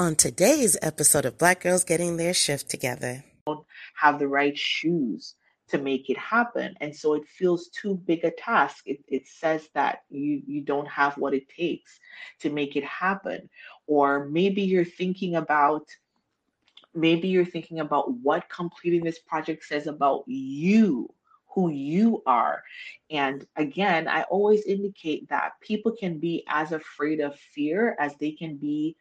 [0.00, 3.22] On today's episode of Black Girls Getting Their Shift Together,
[3.96, 5.34] have the right shoes
[5.68, 6.74] to make it happen.
[6.80, 8.84] And so it feels too big a task.
[8.86, 12.00] It, it says that you you don't have what it takes
[12.38, 13.50] to make it happen.
[13.86, 15.86] Or maybe you're thinking about
[16.94, 21.12] maybe you're thinking about what completing this project says about you
[21.48, 22.62] who you are.
[23.10, 28.30] And again i always indicate that people can be as afraid of fear as they
[28.30, 28.96] can be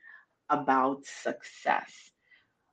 [0.50, 2.10] about success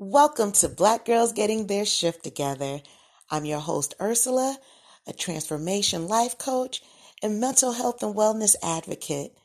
[0.08, 2.80] Welcome to Black Girls Getting Their Shift Together.
[3.32, 4.56] I'm your host, Ursula,
[5.08, 6.84] a transformation life coach
[7.24, 9.36] and mental health and wellness advocate.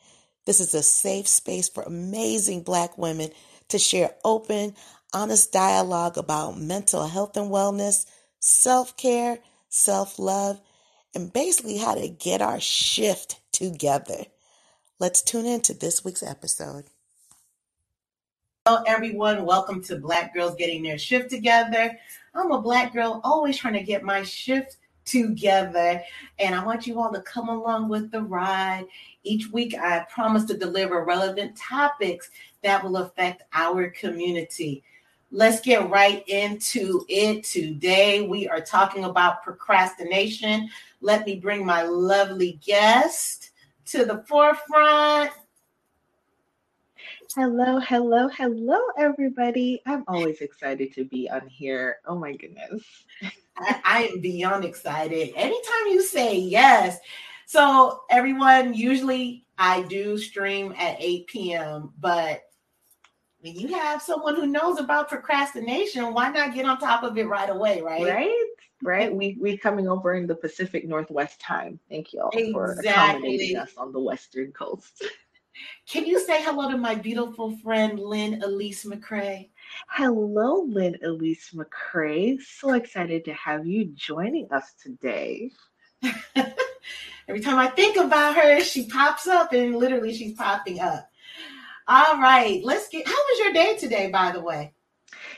[0.45, 3.31] This is a safe space for amazing Black women
[3.69, 4.75] to share open,
[5.15, 8.05] honest dialogue about mental health and wellness,
[8.39, 10.61] self care, self love,
[11.15, 14.25] and basically how to get our shift together.
[14.99, 16.83] Let's tune in to this week's episode.
[18.67, 19.43] Hello, everyone.
[19.43, 21.97] Welcome to Black Girls Getting Their Shift Together.
[22.35, 25.99] I'm a Black girl, always trying to get my shift together.
[26.37, 28.85] And I want you all to come along with the ride.
[29.23, 32.29] Each week, I promise to deliver relevant topics
[32.61, 34.83] that will affect our community.
[35.31, 38.27] Let's get right into it today.
[38.27, 40.69] We are talking about procrastination.
[41.01, 43.49] Let me bring my lovely guest
[43.87, 45.31] to the forefront.
[47.33, 49.81] Hello, hello, hello, everybody.
[49.85, 51.99] I'm always excited to be on here.
[52.05, 52.83] Oh my goodness.
[53.57, 55.31] I, I, am beyond excited.
[55.37, 56.99] Anytime you say yes.
[57.45, 62.41] So, everyone, usually I do stream at 8 p.m., but
[63.39, 67.27] when you have someone who knows about procrastination, why not get on top of it
[67.29, 68.03] right away, right?
[68.03, 68.45] Right.
[68.83, 69.15] Right.
[69.15, 71.79] We we coming over in the Pacific Northwest time.
[71.87, 72.51] Thank you all exactly.
[72.51, 75.03] for accommodating us on the Western coast.
[75.87, 79.49] Can you say hello to my beautiful friend Lynn Elise McCray?
[79.87, 82.41] Hello, Lynn Elise McCray.
[82.41, 85.51] So excited to have you joining us today.
[87.27, 91.09] Every time I think about her, she pops up and literally she's popping up.
[91.87, 94.73] All right, let's get how was your day today, by the way?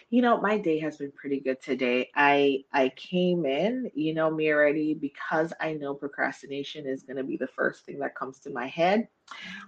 [0.09, 4.29] you know my day has been pretty good today i i came in you know
[4.29, 8.39] me already because i know procrastination is going to be the first thing that comes
[8.39, 9.07] to my head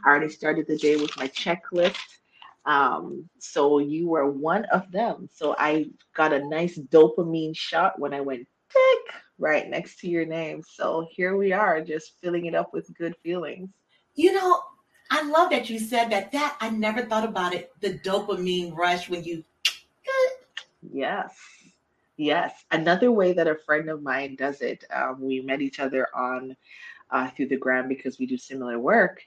[0.06, 1.98] i already started the day with my checklist
[2.66, 5.30] um, so you were one of them.
[5.32, 10.26] So i got a nice dopamine shot when i went tick right next to your
[10.26, 10.64] name.
[10.68, 13.70] So here we are just filling it up with good feelings.
[14.16, 14.62] You know
[15.12, 16.32] i love that you said that.
[16.32, 17.72] That i never thought about it.
[17.82, 19.44] The dopamine rush when you
[20.92, 21.36] Yes.
[22.18, 22.54] Yes.
[22.72, 26.56] Another way that a friend of mine does it, um, we met each other on
[27.12, 29.22] uh, through the gram because we do similar work.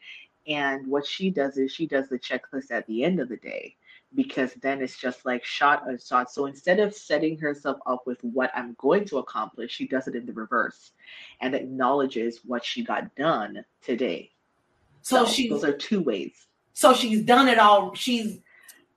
[0.46, 3.76] And what she does is she does the checklist at the end of the day
[4.14, 6.30] because then it's just like shot and shot.
[6.30, 10.14] So instead of setting herself up with what I'm going to accomplish, she does it
[10.14, 10.92] in the reverse
[11.40, 14.30] and acknowledges what she got done today.
[15.02, 16.46] So, so she those are two ways.
[16.72, 17.94] So she's done it all.
[17.94, 18.38] She's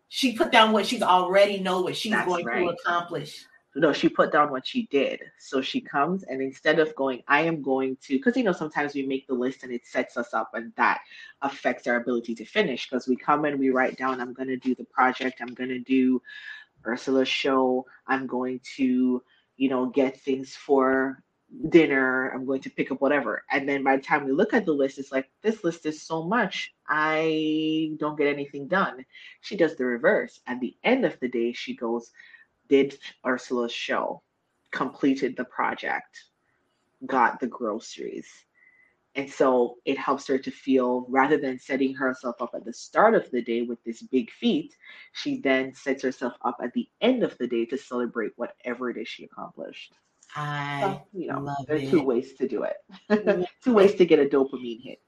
[0.07, 2.67] she put down what she's already know what she's That's going right.
[2.67, 3.45] to accomplish.
[3.73, 5.21] No, she put down what she did.
[5.39, 8.93] So she comes and instead of going, I am going to, because you know, sometimes
[8.93, 10.99] we make the list and it sets us up and that
[11.41, 14.57] affects our ability to finish because we come and we write down, I'm going to
[14.57, 16.21] do the project, I'm going to do
[16.85, 17.85] Ursula's show.
[18.07, 19.23] I'm going to,
[19.57, 21.23] you know, get things for
[21.69, 22.29] dinner.
[22.29, 23.43] I'm going to pick up whatever.
[23.51, 26.01] And then by the time we look at the list, it's like, this list is
[26.01, 26.73] so much.
[26.87, 29.05] I don't get anything done.
[29.41, 30.39] She does the reverse.
[30.47, 32.11] At the end of the day, she goes,
[32.71, 32.97] did
[33.27, 34.23] Ursula's show,
[34.71, 36.23] completed the project,
[37.05, 38.27] got the groceries.
[39.15, 43.13] And so it helps her to feel rather than setting herself up at the start
[43.13, 44.73] of the day with this big feat,
[45.11, 48.95] she then sets herself up at the end of the day to celebrate whatever it
[48.97, 49.93] is she accomplished.
[50.33, 52.05] I So, you know, love there are two it.
[52.05, 53.47] ways to do it.
[53.63, 55.01] two ways to get a dopamine hit.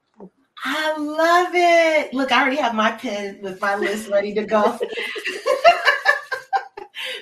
[0.66, 2.12] I love it.
[2.12, 4.78] Look, I already have my pen with my list ready to go.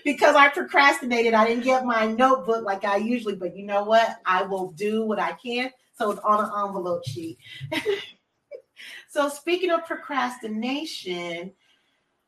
[0.04, 4.16] because I procrastinated, I didn't get my notebook like I usually, but you know what?
[4.26, 5.70] I will do what I can.
[5.94, 7.38] So it's on an envelope sheet.
[9.08, 11.52] so speaking of procrastination,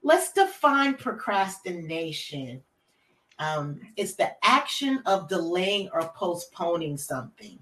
[0.02, 2.62] let's define procrastination.
[3.38, 7.58] Um, it's the action of delaying or postponing something.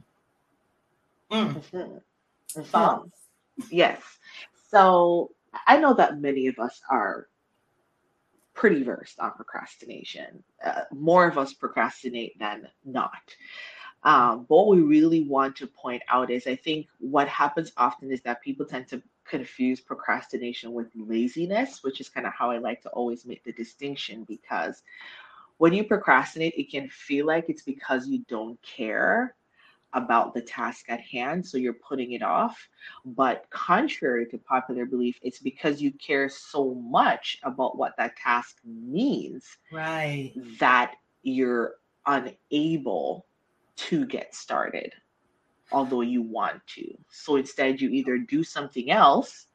[1.30, 2.02] Mm, Mhm.
[2.54, 2.64] Mhm.
[2.66, 3.10] thoughts?
[3.70, 4.02] Yes.
[4.70, 5.30] So
[5.66, 7.28] I know that many of us are
[8.54, 10.42] pretty versed on procrastination.
[10.64, 13.34] Uh, more of us procrastinate than not.
[14.04, 18.10] Um, but what we really want to point out is I think what happens often
[18.10, 22.58] is that people tend to confuse procrastination with laziness, which is kind of how I
[22.58, 24.82] like to always make the distinction because
[25.58, 29.36] when you procrastinate, it can feel like it's because you don't care
[29.94, 32.68] about the task at hand, so you're putting it off.
[33.04, 38.58] But contrary to popular belief, it's because you care so much about what that task
[38.64, 40.32] means Right.
[40.58, 43.26] that you're unable
[43.76, 44.92] to get started,
[45.72, 46.84] although you want to.
[47.10, 49.46] So instead, you either do something else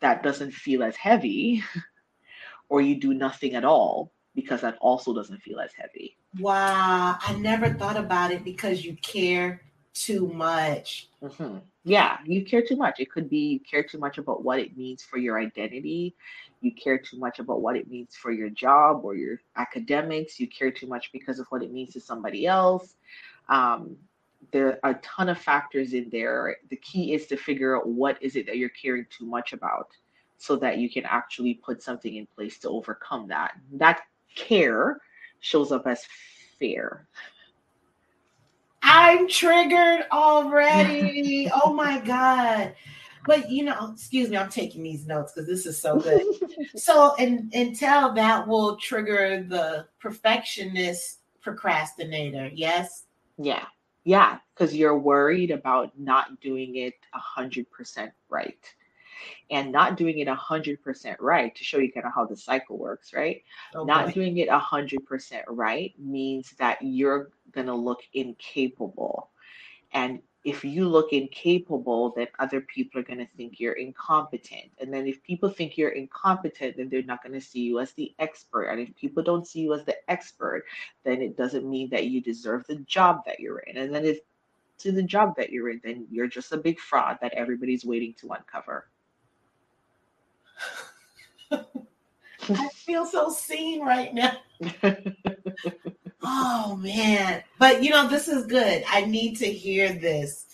[0.00, 1.62] that doesn't feel as heavy,
[2.68, 6.16] or you do nothing at all because that also doesn't feel as heavy.
[6.38, 9.60] Wow, I never thought about it because you care
[9.94, 11.08] too much.
[11.22, 11.62] Mhm.
[11.84, 13.00] Yeah, you care too much.
[13.00, 16.14] It could be you care too much about what it means for your identity.
[16.60, 20.38] You care too much about what it means for your job or your academics.
[20.38, 22.94] You care too much because of what it means to somebody else.
[23.48, 23.96] Um,
[24.52, 26.56] there are a ton of factors in there.
[26.70, 29.88] The key is to figure out what is it that you're caring too much about
[30.38, 33.52] so that you can actually put something in place to overcome that.
[33.72, 34.02] That
[34.34, 35.00] care
[35.40, 36.04] shows up as
[36.58, 37.06] fear.
[38.82, 41.50] I'm triggered already.
[41.54, 42.74] oh my God.
[43.24, 46.22] But you know, excuse me, I'm taking these notes because this is so good.
[46.76, 52.50] so and until that will trigger the perfectionist procrastinator.
[52.52, 53.04] Yes.
[53.38, 53.64] Yeah.
[54.04, 54.38] Yeah.
[54.54, 58.58] Because you're worried about not doing it a hundred percent right.
[59.50, 62.36] And not doing it a hundred percent right to show you kind of how the
[62.36, 63.44] cycle works, right?
[63.74, 64.12] Oh, Not boy.
[64.12, 69.30] doing it a hundred percent right means that you're gonna look incapable.
[69.92, 74.72] And if you look incapable, then other people are gonna think you're incompetent.
[74.80, 78.12] And then if people think you're incompetent, then they're not gonna see you as the
[78.18, 78.64] expert.
[78.64, 80.64] And if people don't see you as the expert,
[81.04, 83.76] then it doesn't mean that you deserve the job that you're in.
[83.76, 84.18] And then if
[84.78, 88.14] to the job that you're in, then you're just a big fraud that everybody's waiting
[88.14, 88.88] to uncover.
[92.48, 94.38] I feel so seen right now.
[96.22, 97.42] Oh man.
[97.58, 98.84] But you know, this is good.
[98.88, 100.46] I need to hear this.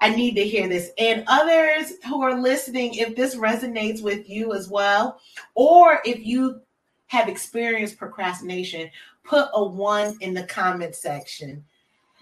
[0.00, 0.90] I need to hear this.
[0.98, 5.20] And others who are listening, if this resonates with you as well,
[5.54, 6.60] or if you
[7.08, 8.90] have experienced procrastination,
[9.24, 11.64] put a one in the comment section.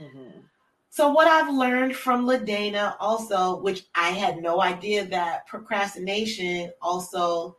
[0.01, 0.43] Mhm.
[0.89, 7.59] So, what I've learned from LaDana also, which I had no idea that procrastination also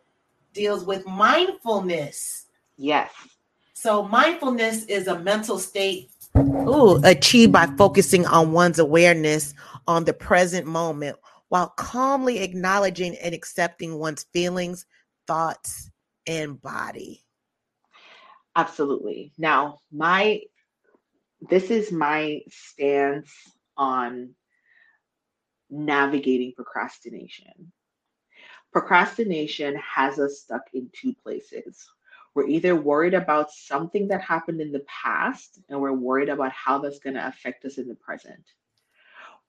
[0.54, 2.48] deals with mindfulness.
[2.78, 3.12] Yes.
[3.80, 9.54] So mindfulness is a mental state ooh, achieved by focusing on one's awareness
[9.88, 11.16] on the present moment
[11.50, 14.88] while calmly acknowledging and accepting one's feelings,
[15.28, 15.92] thoughts,
[16.26, 17.24] and body.
[18.56, 19.32] Absolutely.
[19.38, 20.42] Now, my
[21.48, 23.32] this is my stance
[23.78, 24.32] on
[25.70, 27.72] navigating procrastination.
[28.74, 31.88] Procrastination has us stuck in two places.
[32.38, 36.78] We're either worried about something that happened in the past and we're worried about how
[36.78, 38.44] that's going to affect us in the present.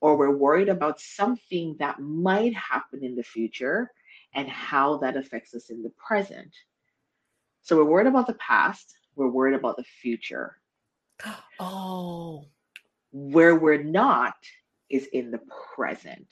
[0.01, 3.93] Or we're worried about something that might happen in the future
[4.33, 6.57] and how that affects us in the present.
[7.61, 10.57] So we're worried about the past, we're worried about the future.
[11.61, 12.47] Oh,
[13.13, 14.37] Where we're not
[14.89, 15.43] is in the
[15.75, 16.29] present.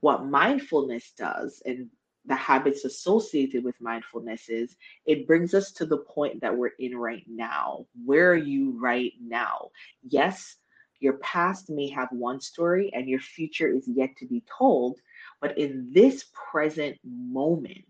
[0.00, 1.90] What mindfulness does, and
[2.26, 4.76] the habits associated with mindfulness is
[5.06, 7.86] it brings us to the point that we're in right now.
[8.04, 9.70] Where are you right now?
[10.02, 10.56] Yes,
[11.00, 15.00] your past may have one story and your future is yet to be told,
[15.40, 17.84] but in this present moment,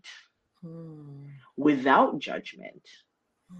[0.65, 1.27] mm.
[1.55, 2.81] without judgment,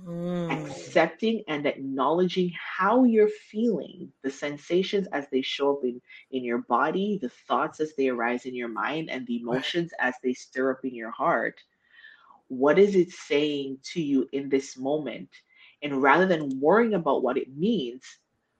[0.06, 0.52] mm.
[0.52, 6.60] accepting and acknowledging how you're feeling, the sensations as they show up in, in your
[6.60, 10.72] body, the thoughts as they arise in your mind, and the emotions as they stir
[10.72, 11.60] up in your heart.
[12.48, 15.30] What is it saying to you in this moment?
[15.82, 18.04] And rather than worrying about what it means,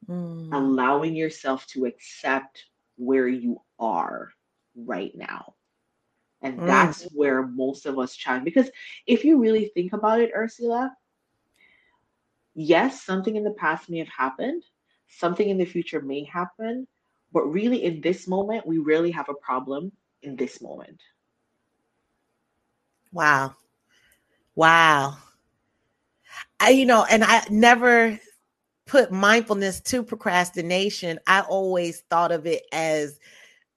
[0.10, 0.50] mm.
[0.54, 2.66] allowing yourself to accept
[2.98, 4.32] where you are
[4.76, 5.54] right now.
[6.42, 6.66] And mm.
[6.66, 8.44] that's where most of us chime.
[8.44, 8.70] Because
[9.08, 10.96] if you really think about it, Ursula,
[12.56, 14.64] yes, something in the past may have happened,
[15.08, 16.88] something in the future may happen,
[17.32, 19.92] but really in this moment, we really have a problem
[20.22, 21.02] in this moment.
[23.12, 23.56] Wow.
[24.56, 25.18] Wow.
[26.60, 28.20] I, you know, and I never
[28.86, 31.20] put mindfulness to procrastination.
[31.28, 33.20] I always thought of it as,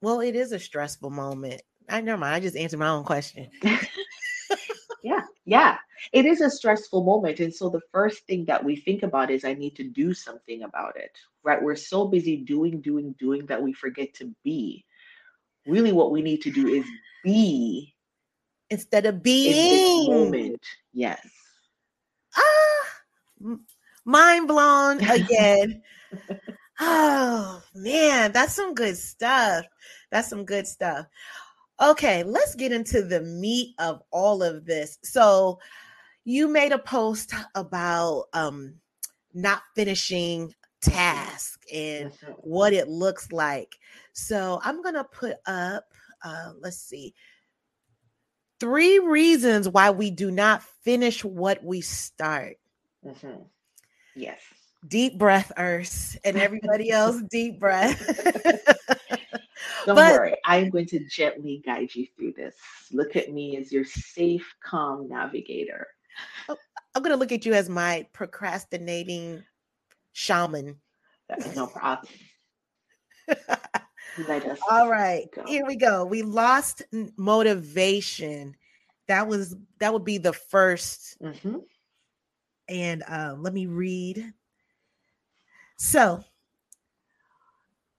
[0.01, 1.63] well, it is a stressful moment.
[1.89, 2.35] I never mind.
[2.35, 3.49] I just answered my own question.
[5.03, 5.79] yeah, yeah.
[6.13, 7.41] It is a stressful moment.
[7.41, 10.63] And so the first thing that we think about is I need to do something
[10.63, 11.63] about it, right?
[11.63, 14.85] We're so busy doing, doing, doing that we forget to be.
[15.67, 16.85] Really, what we need to do is
[17.25, 17.95] be
[18.71, 19.57] instead of being.
[19.57, 20.61] In this moment.
[20.93, 21.27] Yes.
[22.37, 23.57] Ah,
[24.05, 25.83] mind blown again.
[26.81, 29.65] oh man, that's some good stuff.
[30.11, 31.07] That's some good stuff.
[31.81, 34.99] Okay, let's get into the meat of all of this.
[35.03, 35.59] So,
[36.25, 38.75] you made a post about um
[39.35, 43.77] not finishing task and what it looks like.
[44.13, 45.85] So, I'm going to put up
[46.25, 47.15] uh let's see.
[48.59, 52.57] Three reasons why we do not finish what we start.
[53.05, 53.43] Mm-hmm.
[54.15, 54.41] Yes.
[54.89, 58.01] Deep breath, Earth, and everybody else, deep breath.
[59.87, 62.57] Don't but, worry, I'm going to gently guide you through this.
[62.93, 65.87] Look at me as your safe, calm navigator.
[66.49, 66.57] Oh,
[66.95, 69.45] I'm going to look at you as my procrastinating
[70.13, 70.81] shaman.
[71.55, 72.13] no problem.
[74.71, 75.45] All right, go.
[75.47, 76.05] here we go.
[76.05, 76.83] We lost
[77.17, 78.57] motivation.
[79.07, 81.57] That was that would be the 1st mm-hmm.
[82.69, 84.33] And uh, let me read.
[85.77, 86.25] So,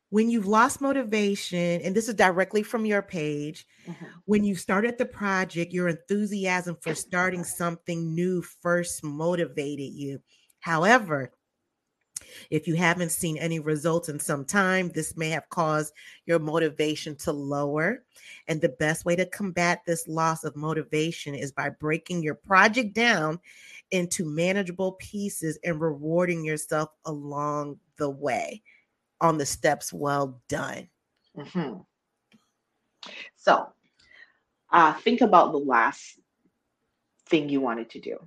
[0.09, 4.05] when you've lost motivation, and this is directly from your page, mm-hmm.
[4.25, 10.21] when you started the project, your enthusiasm for starting something new first motivated you.
[10.59, 11.33] However,
[12.49, 15.93] if you haven't seen any results in some time, this may have caused
[16.25, 18.03] your motivation to lower.
[18.47, 22.93] And the best way to combat this loss of motivation is by breaking your project
[22.93, 23.39] down
[23.91, 28.61] into manageable pieces and rewarding yourself along the way
[29.21, 30.89] on the steps well done.
[31.35, 31.79] Mm-hmm.
[33.35, 33.67] So,
[34.71, 36.19] uh, think about the last
[37.27, 38.17] thing you wanted to do.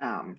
[0.00, 0.38] Um,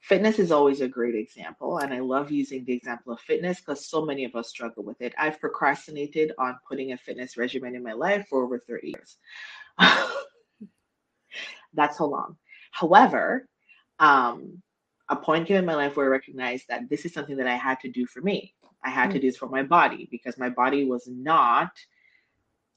[0.00, 3.88] fitness is always a great example, and I love using the example of fitness because
[3.88, 5.14] so many of us struggle with it.
[5.18, 9.16] I've procrastinated on putting a fitness regimen in my life for over 30 years.
[11.74, 12.36] That's so long.
[12.70, 13.48] However,
[13.98, 14.62] um,
[15.08, 17.56] a point came in my life where I recognized that this is something that I
[17.56, 18.54] had to do for me.
[18.84, 19.12] I had mm-hmm.
[19.12, 19.22] to mm.
[19.22, 21.70] do this for my body because my body was not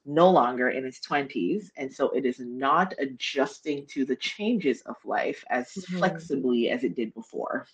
[0.04, 4.96] no longer in its 20s and so it is not adjusting to the changes of
[5.04, 5.98] life as mm-hmm.
[5.98, 7.66] flexibly as it did before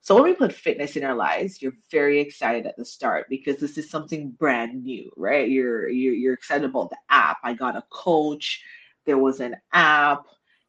[0.00, 3.56] so when we put fitness in our lives you're very excited at the start because
[3.56, 7.74] this is something brand new right you're you're, you're excited about the app i got
[7.74, 8.62] a coach
[9.06, 10.24] there was an app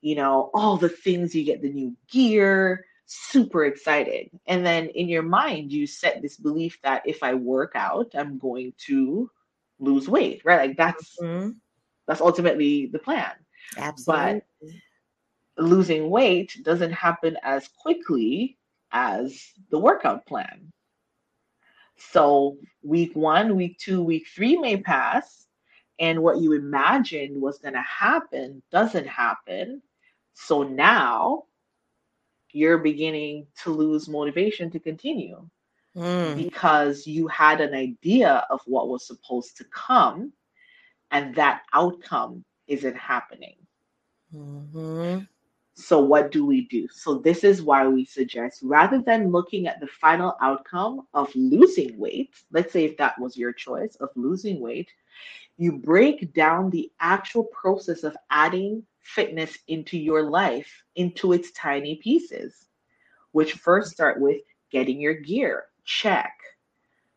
[0.05, 4.29] you know, all the things you get the new gear, super excited.
[4.47, 8.37] And then in your mind, you set this belief that if I work out, I'm
[8.37, 9.29] going to
[9.79, 10.69] lose weight, right?
[10.69, 11.51] Like that's mm-hmm.
[12.07, 13.31] that's ultimately the plan.
[13.77, 14.41] Absolutely.
[14.61, 18.57] But losing weight doesn't happen as quickly
[18.91, 20.71] as the workout plan.
[21.97, 25.47] So week one, week two, week three may pass,
[25.99, 29.81] and what you imagined was going to happen doesn't happen.
[30.33, 31.43] So now
[32.55, 35.45] you're beginning to lose motivation to continue
[35.95, 36.35] mm.
[36.35, 40.31] because you had an idea of what was supposed to come
[41.11, 43.55] and that outcome isn't happening.
[44.33, 45.23] Mm-hmm.
[45.77, 46.87] So, what do we do?
[46.89, 51.97] So, this is why we suggest rather than looking at the final outcome of losing
[51.97, 54.89] weight, let's say if that was your choice of losing weight,
[55.57, 61.95] you break down the actual process of adding fitness into your life into its tiny
[61.95, 62.67] pieces,
[63.31, 66.33] which first start with getting your gear, check,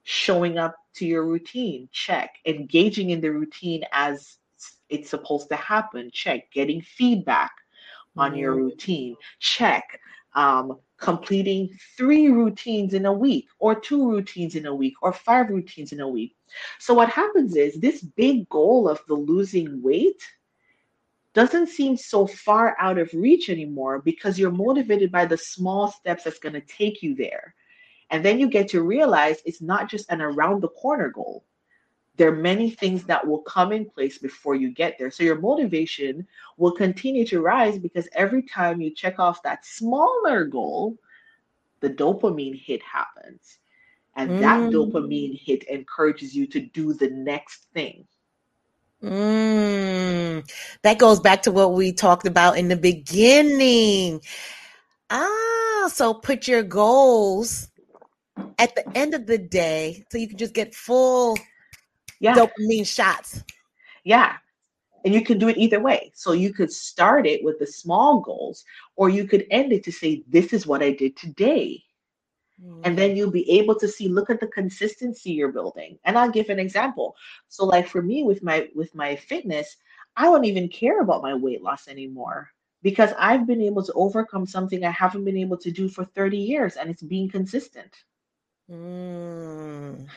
[0.04, 4.36] showing up to your routine, check, engaging in the routine as
[4.88, 7.52] it's supposed to happen, check, getting feedback
[8.16, 8.56] on your Mm.
[8.56, 10.00] routine, check,
[10.34, 15.48] um, completing three routines in a week, or two routines in a week, or five
[15.48, 16.36] routines in a week.
[16.78, 20.22] So, what happens is this big goal of the losing weight
[21.34, 26.24] doesn't seem so far out of reach anymore because you're motivated by the small steps
[26.24, 27.54] that's going to take you there.
[28.10, 31.44] And then you get to realize it's not just an around the corner goal.
[32.18, 35.10] There are many things that will come in place before you get there.
[35.10, 40.44] So your motivation will continue to rise because every time you check off that smaller
[40.44, 40.98] goal,
[41.80, 43.58] the dopamine hit happens.
[44.16, 44.72] And that Mm.
[44.72, 48.06] dopamine hit encourages you to do the next thing.
[49.02, 50.50] Mm,
[50.82, 54.20] that goes back to what we talked about in the beginning.
[55.08, 57.68] Ah, so put your goals
[58.58, 61.36] at the end of the day so you can just get full
[62.20, 62.34] Yeah.
[62.34, 63.44] dopamine shots.
[64.04, 64.36] Yeah.
[65.04, 66.10] And you can do it either way.
[66.14, 68.64] So you could start it with the small goals,
[68.96, 71.82] or you could end it to say, This is what I did today.
[72.82, 75.96] And then you'll be able to see, look at the consistency you're building.
[76.04, 77.14] And I'll give an example.
[77.48, 79.76] So, like for me with my with my fitness,
[80.16, 82.50] I don't even care about my weight loss anymore
[82.82, 86.36] because I've been able to overcome something I haven't been able to do for 30
[86.36, 87.94] years, and it's being consistent.
[88.70, 90.08] Mm,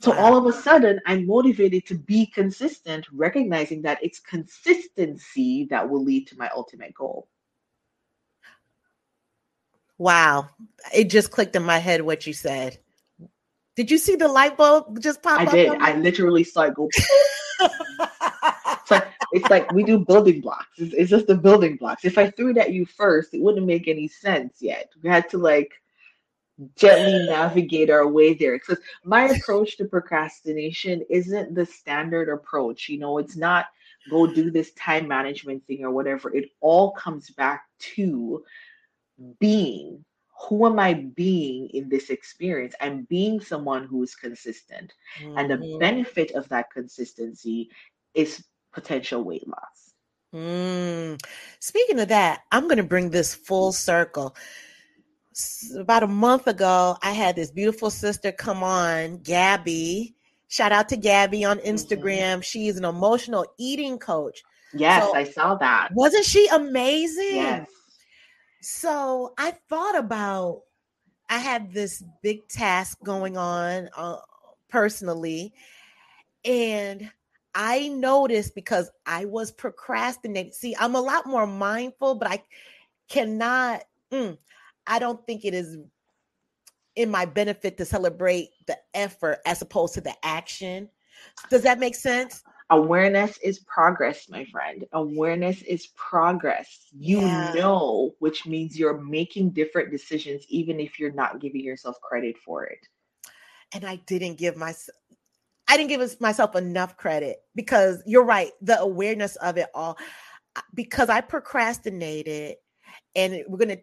[0.00, 0.18] So Wow.
[0.18, 6.04] all of a sudden, I'm motivated to be consistent, recognizing that it's consistency that will
[6.04, 7.28] lead to my ultimate goal.
[9.98, 10.48] wow.
[10.94, 12.78] It just clicked in my head what you said.
[13.76, 15.52] Did you see the light bulb just pop I up?
[15.52, 15.72] did.
[15.80, 16.90] I literally saw it go.
[18.82, 20.78] It's like it's like we do building blocks.
[20.78, 22.04] It's, it's just the building blocks.
[22.04, 24.92] If I threw it at you first, it wouldn't make any sense yet.
[25.02, 25.72] We had to like
[26.76, 28.56] gently navigate our way there.
[28.58, 32.88] Because my approach to procrastination isn't the standard approach.
[32.88, 33.66] You know, it's not
[34.10, 36.34] go do this time management thing or whatever.
[36.34, 38.44] It all comes back to
[39.38, 40.04] being.
[40.48, 42.74] Who am I being in this experience?
[42.80, 44.92] I'm being someone who is consistent.
[45.18, 45.78] And the Mhm.
[45.80, 47.70] benefit of that consistency
[48.14, 49.94] is potential weight loss.
[50.34, 51.18] Mm.
[51.58, 54.36] Speaking of that, I'm going to bring this full circle.
[55.78, 60.14] About a month ago, I had this beautiful sister come on, Gabby.
[60.48, 62.42] Shout out to Gabby on Instagram.
[62.42, 64.42] She is an emotional eating coach.
[64.72, 65.88] Yes, So- I saw that.
[65.92, 67.36] Wasn't she amazing?
[67.36, 67.68] Yes.
[68.60, 70.62] So I thought about,
[71.28, 74.18] I had this big task going on uh,
[74.68, 75.52] personally,
[76.44, 77.10] and
[77.54, 80.52] I noticed because I was procrastinating.
[80.52, 82.42] See, I'm a lot more mindful, but I
[83.08, 84.36] cannot, mm,
[84.86, 85.78] I don't think it is
[86.96, 90.88] in my benefit to celebrate the effort as opposed to the action.
[91.50, 92.42] Does that make sense?
[92.70, 94.84] Awareness is progress, my friend.
[94.92, 96.86] Awareness is progress.
[96.92, 97.52] You Yeah.
[97.54, 102.64] know, which means you're making different decisions, even if you're not giving yourself credit for
[102.64, 102.78] it.
[103.72, 104.96] and I didn't give myself
[105.68, 109.98] I didn't give myself enough credit because you're right, the awareness of it all
[110.74, 112.56] because I procrastinated
[113.16, 113.82] and we're going to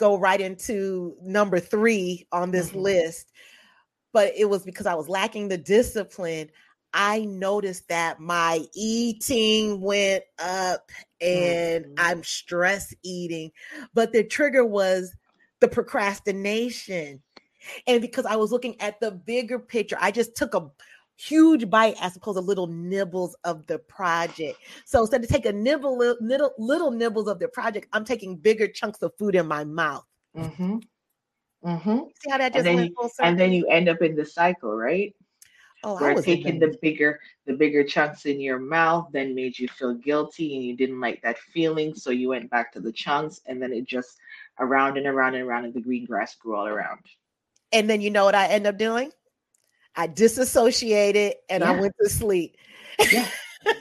[0.00, 2.82] go right into number 3 on this Mhm.
[2.82, 3.32] list
[4.12, 6.50] but it was because I was lacking the discipline
[6.92, 11.94] I noticed that my eating went up and Mhm.
[11.98, 13.52] I'm stress eating
[13.94, 15.14] but the trigger was
[15.60, 17.22] the procrastination
[17.86, 20.70] and because I was looking at the bigger picture, I just took a
[21.20, 24.58] huge bite as opposed to little nibbles of the project.
[24.84, 28.68] So instead of taking a nibble little little nibbles of the project, I'm taking bigger
[28.68, 30.04] chunks of food in my mouth.
[30.36, 30.78] Mm-hmm.
[31.64, 31.98] Mm-hmm.
[32.22, 33.26] See how that And just then went you- full circle?
[33.28, 35.14] And then you end up in the cycle, right?
[35.84, 39.58] oh, I Where was taking the bigger the bigger chunks in your mouth then made
[39.58, 42.92] you feel guilty and you didn't like that feeling, so you went back to the
[42.92, 44.18] chunks and then it just
[44.58, 47.00] around and around and around and the green grass grew all around.
[47.72, 49.10] and then you know what I end up doing?
[49.96, 52.56] I disassociated and I went to sleep.
[53.10, 53.28] Yeah.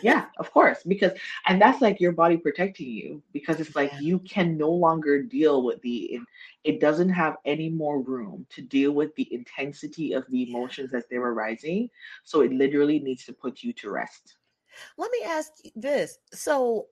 [0.02, 0.84] yeah, of course.
[0.84, 1.12] Because
[1.48, 4.00] and that's like your body protecting you because it's like Yeah.
[4.00, 6.20] you can no longer deal with the
[6.64, 11.04] it, doesn't have any more room to deal with the intensity of the emotions as
[11.10, 11.90] they're arising.
[12.24, 14.38] So it literally needs to put you to rest.
[14.98, 16.20] Let me ask this.
[16.34, 16.88] So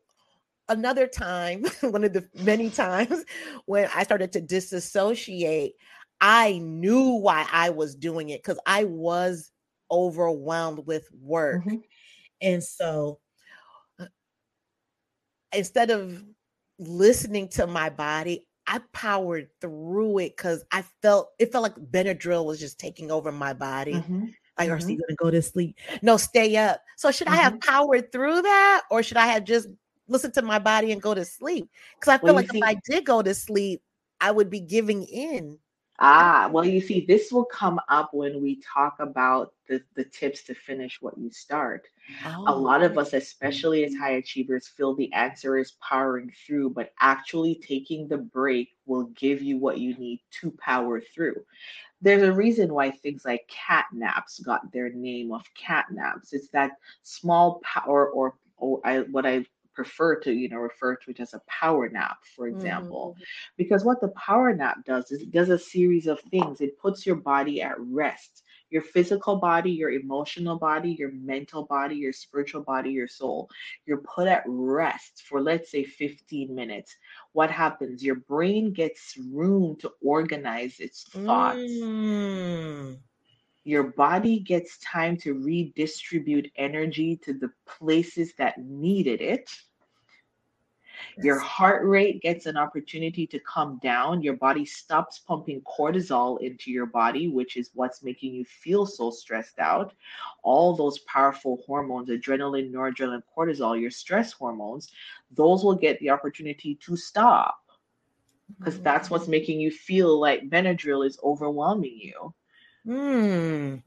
[0.70, 3.24] another time, one of the many times
[3.66, 5.76] when I started to disassociate,
[6.22, 9.52] I knew why I was doing it because I was
[9.92, 11.62] overwhelmed with work.
[11.66, 11.84] Mhm.
[12.42, 13.20] And so
[14.00, 14.08] uh,
[15.54, 16.24] instead of
[16.80, 22.46] listening to my body, I powered through it because I felt it felt like Benadryl
[22.46, 23.94] was just taking over my body.
[23.94, 24.34] Mhm.
[24.58, 24.90] Like, are Mhm.
[24.90, 25.78] you gonna go to sleep?
[26.02, 26.84] No, stay up.
[26.98, 29.70] So should I have powered through that, or should I have just
[30.08, 31.70] listened to my body and go to sleep?
[32.00, 33.82] Because I feel Well, like see- if I did go to sleep,
[34.20, 35.60] I would be giving in.
[36.00, 40.44] Ah, well, you see, this will come up when we talk about the, the tips
[40.46, 41.88] to finish what you start.
[42.48, 46.72] A Oh, lot of us, especially as high achievers, feel the answer is powering through,
[46.72, 51.36] but actually taking the break will give you what you need to power through.
[52.02, 56.34] There's a reason why things like cat naps got their name of cat naps.
[56.34, 56.72] It's that
[57.04, 59.46] small power, or or I, what I
[59.78, 63.16] prefer to you know refer to it as a power nap, for example.
[63.58, 66.62] Because what the power nap does is it does a series of things.
[66.62, 71.96] It puts your body at rest your physical body, your emotional body, your mental body,
[71.96, 73.50] your spiritual body, your soul.
[73.86, 76.96] You're put at rest for, let's say, 15 minutes.
[77.32, 78.04] What happens?
[78.04, 81.62] Your brain gets room to organize its thoughts.
[81.64, 82.98] Mm.
[83.68, 89.50] Your body gets time to redistribute energy to the places that needed it.
[91.22, 94.22] Your heart rate gets an opportunity to come down.
[94.24, 99.12] Your body stops pumping cortisol into your body, which is what's making you feel so
[99.12, 99.94] stressed out.
[100.44, 104.94] All those powerful hormones, adrenaline, noradrenaline, cortisol, your stress hormones,
[105.32, 107.60] those will get the opportunity to stop
[108.58, 109.12] because that's mm.
[109.12, 112.34] what's making you feel like Benadryl is overwhelming you.
[112.92, 113.82] Mm.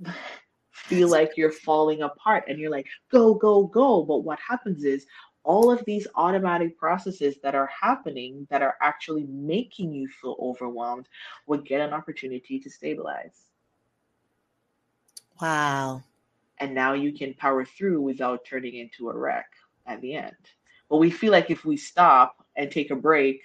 [0.72, 4.02] Feel like you're falling apart and you're like, go, go, go.
[4.02, 5.06] But what happens is
[5.42, 11.08] all of these automatic processes that are happening that are actually making you feel overwhelmed
[11.46, 13.46] will get an opportunity to stabilize.
[15.40, 16.02] Wow.
[16.58, 19.46] And now you can power through without turning into a wreck
[19.86, 20.36] at the end.
[20.90, 23.40] But we feel like if we stop and take a break,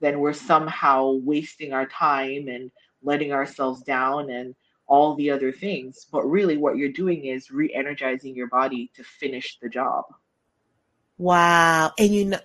[0.00, 2.70] then we're somehow wasting our time and
[3.02, 4.54] letting ourselves down and
[4.88, 6.06] all the other things.
[6.10, 10.04] But really, what you're doing is re energizing your body to finish the job.
[11.18, 11.92] Wow.
[11.98, 12.40] And you know,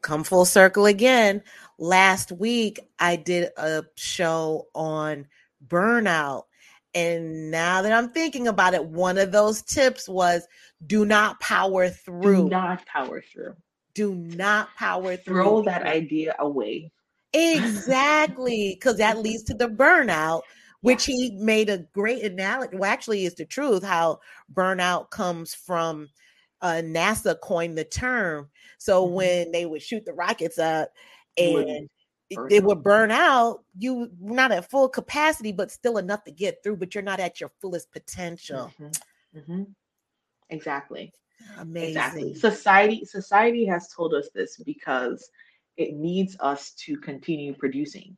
[0.00, 1.42] come full circle again.
[1.78, 5.26] Last week, I did a show on
[5.66, 6.44] burnout.
[6.94, 10.46] And now that I'm thinking about it, one of those tips was
[10.86, 12.44] do not power through.
[12.44, 13.56] Do not power through.
[13.94, 15.42] Do not power through.
[15.42, 16.92] Throw that idea away.
[17.32, 18.76] Exactly.
[18.78, 20.42] Because that leads to the burnout,
[20.82, 22.76] which he made a great analogy.
[22.76, 24.20] Well, actually, it's the truth how
[24.52, 26.10] burnout comes from
[26.60, 28.48] uh, NASA coined the term.
[28.78, 29.12] So Mhm.
[29.12, 30.90] when they would shoot the rockets up
[31.36, 31.88] and
[32.48, 36.76] they would burn out, you not at full capacity, but still enough to get through,
[36.76, 38.72] but you're not at your fullest potential.
[38.78, 39.02] Mhm.
[39.36, 39.74] Mhm.
[40.50, 41.12] Exactly.
[41.58, 41.88] Amazing.
[41.88, 42.34] Exactly.
[42.34, 45.28] Society society has told us this because
[45.76, 48.16] it needs us to continue producing.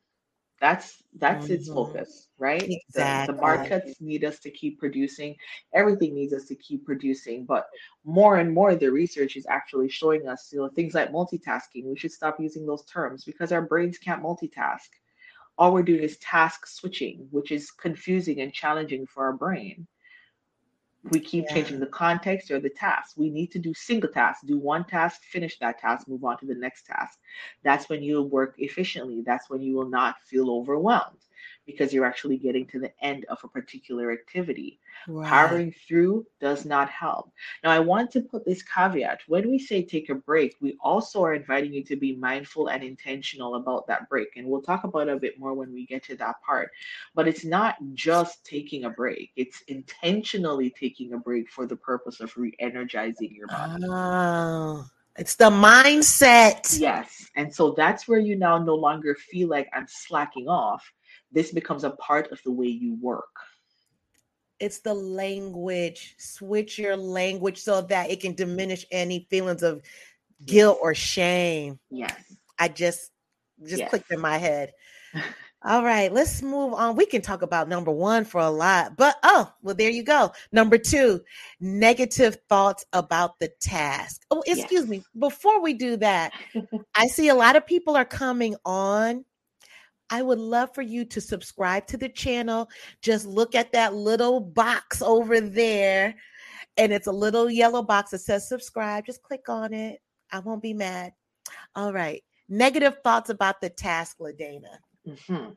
[0.64, 1.74] That's that's its Mhm.
[1.76, 2.74] focus, right?
[2.94, 5.36] The- The, markets need us to keep producing.
[5.80, 7.44] Everything needs us to keep producing.
[7.46, 7.66] But
[8.04, 11.84] more and more, the research is actually showing us, you know, things like multitasking.
[11.84, 14.90] We should stop using those terms because our brains can't multitask.
[15.58, 19.86] All we're doing is task switching, which is confusing and challenging for our brain
[21.10, 21.48] we keep Yeah.
[21.48, 23.16] changing the context or the task.
[23.16, 24.44] We need to do single tasks.
[24.44, 27.18] Do one task, finish that task, move on to the next task.
[27.62, 29.22] That's when you'll work efficiently.
[29.24, 31.18] That's when you will not feel overwhelmed
[31.66, 34.78] because you're actually getting to the end of a particular activity.
[35.08, 35.28] Right.
[35.28, 37.32] Powering through does not help.
[37.62, 41.22] Now, I want to put this caveat when we say take a break, we also
[41.24, 44.28] are inviting you to be mindful and intentional about that break.
[44.36, 46.70] And we'll talk about it a bit more when we get to that part.
[47.14, 52.20] But it's not just taking a break, it's intentionally taking a break for the purpose
[52.20, 53.84] of re energizing your body.
[53.86, 56.78] Oh, it's the mindset.
[56.78, 57.30] Yes.
[57.36, 60.92] And so that's where you now no longer feel like I'm slacking off.
[61.34, 63.28] This becomes a part of the way you work.
[64.60, 66.14] It's the language.
[66.18, 69.82] Switch your language so that it can diminish any feelings of
[70.46, 71.78] guilt or shame.
[71.90, 72.14] Yes.
[72.58, 73.10] I just
[73.66, 73.90] just Yes.
[73.90, 74.72] clicked in my head.
[75.66, 76.94] All right, let's move on.
[76.94, 80.30] We can talk about number one for a lot, but oh, well, there you go.
[80.52, 81.22] Number two,
[81.58, 84.22] negative thoughts about the task.
[84.30, 84.88] Oh, excuse Yes.
[84.88, 85.02] me.
[85.18, 86.32] Before we do that,
[86.94, 89.24] I see a lot of people are coming on.
[90.10, 92.68] I would love for you to subscribe to the channel.
[93.00, 96.14] Just look at that little box over there,
[96.76, 99.06] and it's a little yellow box that says subscribe.
[99.06, 100.00] Just click on it.
[100.30, 101.12] I won't be mad.
[101.74, 102.22] All right.
[102.48, 104.78] Negative thoughts about the task, LaDana.
[105.06, 105.56] Mhm.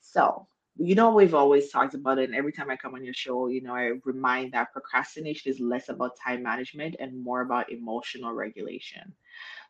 [0.00, 0.46] So,
[0.76, 3.48] you know, we've always talked about it, and every time I come on your show,
[3.48, 8.32] you know, I remind that procrastination is less about time management and more about emotional
[8.32, 9.14] regulation.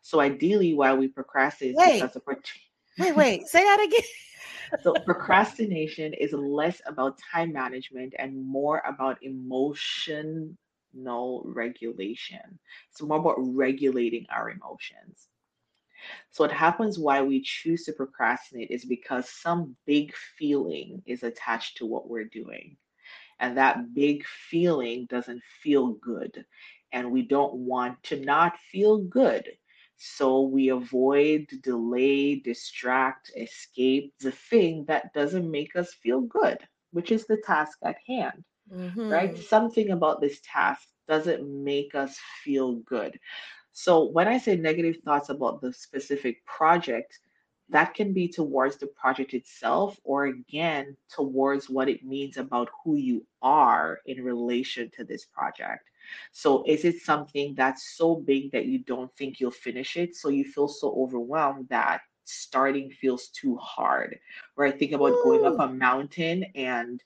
[0.01, 2.01] So ideally, why we procrastinate is Wait.
[2.01, 2.23] because of
[2.99, 3.47] Wait, wait.
[3.47, 4.07] Say that again.
[4.83, 10.53] so procrastination is less about time management and more about emotional
[11.45, 12.59] regulation.
[12.91, 15.29] It's more about regulating our emotions.
[16.31, 21.77] So what happens why we choose to procrastinate is because some big feeling is attached
[21.77, 22.77] to what we're doing.
[23.39, 26.45] And that big feeling doesn't feel good.
[26.91, 29.49] And we don't want to not feel good.
[29.99, 36.59] So we avoid, delay, distract, escape the thing that doesn't make us feel good,
[36.91, 38.45] which is the task at hand,
[39.09, 39.35] right?
[39.35, 39.37] Mhm.
[39.37, 43.19] Something about this task doesn't make us feel good.
[43.73, 47.19] So when I say negative thoughts about the specific project,
[47.69, 52.95] that can be towards the project itself or again towards what it means about who
[52.97, 55.89] you are in relation to this project.
[56.31, 60.15] So is it something that's so big that you don't think you'll finish it?
[60.15, 64.17] So you feel so overwhelmed that starting feels too hard.
[64.55, 67.01] Where I Think about going up a mountain and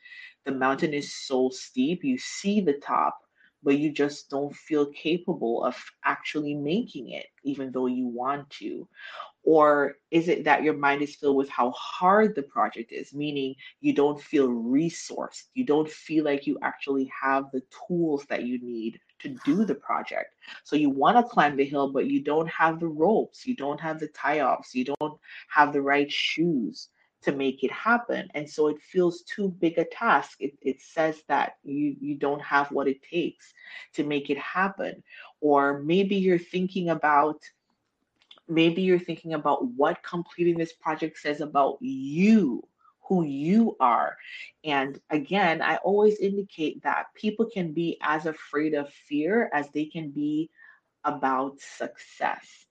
[0.46, 3.18] the mountain is so steep, you see the top,
[3.63, 8.88] but you just don't feel capable of actually making it, even though you want to.
[9.44, 13.56] Or is it that your mind is filled with how hard the project is, meaning
[13.82, 15.44] you don't feel resourced?
[15.54, 19.76] You don't feel like you actually have the tools that you need to do the
[19.76, 20.36] project.
[20.64, 23.82] So you want to climb the hill, but you don't have the ropes, you don't
[23.82, 26.90] have the tie offs, you don't have the right shoes
[27.24, 28.30] to make it happen.
[28.34, 30.38] And so it feels too big a task.
[30.40, 33.54] It, it says that you, you don't have what it takes
[33.94, 35.04] to make it happen.
[35.42, 37.42] Or maybe you're thinking about
[38.48, 42.68] maybe you're thinking about what completing this project says about you
[43.08, 44.18] who you are.
[44.64, 49.86] And again i always indicate that people can be as afraid of fear as they
[49.86, 50.50] can be
[51.04, 52.66] about success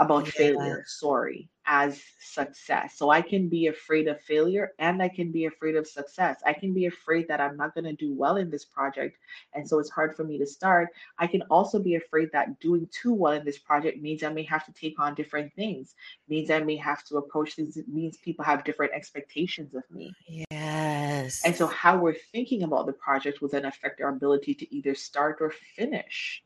[0.00, 0.32] about Yeah.
[0.32, 2.96] failure, sorry, as success.
[2.96, 6.42] So I can be afraid of failure and I can be afraid of success.
[6.44, 9.18] I can be afraid that I'm not going to do well in this project.
[9.52, 10.88] And so it's hard for me to start.
[11.18, 14.42] I can also be afraid that doing too well in this project means I may
[14.44, 15.94] have to take on different things,
[16.28, 20.14] means I may have to approach things, means people have different expectations of me.
[20.26, 21.44] Yes.
[21.44, 24.94] And so how we're thinking about the project will then affect our ability to either
[24.94, 26.42] start or finish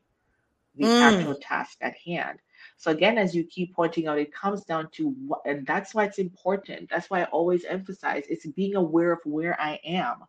[0.75, 1.01] the Mm.
[1.01, 2.39] actual task at hand.
[2.77, 6.05] So again, as you keep pointing out, it comes down to what, and that's why
[6.05, 6.89] it's important.
[6.89, 10.23] That's why I always emphasize it's being aware of where I am.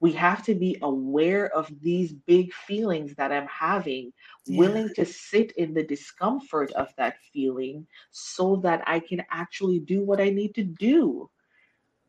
[0.00, 4.12] We have to be aware of these big feelings that I'm having,
[4.46, 4.58] Yeah.
[4.58, 10.02] willing to sit in the discomfort of that feeling so that I can actually do
[10.04, 11.30] what I need to do.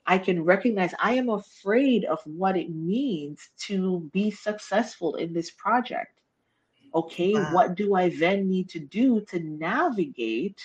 [0.05, 5.51] I can recognize I am afraid of what it means to be successful in this
[5.51, 6.22] project.
[6.93, 7.51] Okay, Wow.
[7.51, 10.61] what do I then need to do to navigate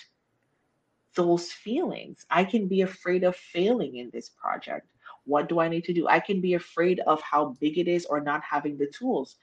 [1.14, 2.26] those feelings?
[2.30, 4.88] I can be afraid of failing in this project.
[5.24, 6.08] What do I need to do?
[6.08, 9.36] I can be afraid of how big it is or not having the tools.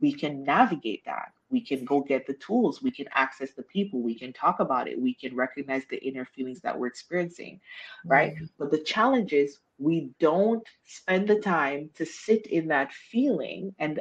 [0.00, 1.32] We can navigate that.
[1.50, 2.82] We can go get the tools.
[2.82, 4.00] We can access the people.
[4.00, 5.00] We can talk about it.
[5.00, 7.60] We can recognize the inner feelings that we're experiencing,
[8.08, 8.34] right?
[8.34, 8.48] Mhm.
[8.58, 14.00] But the challenge is we don't spend the time to sit in that feeling and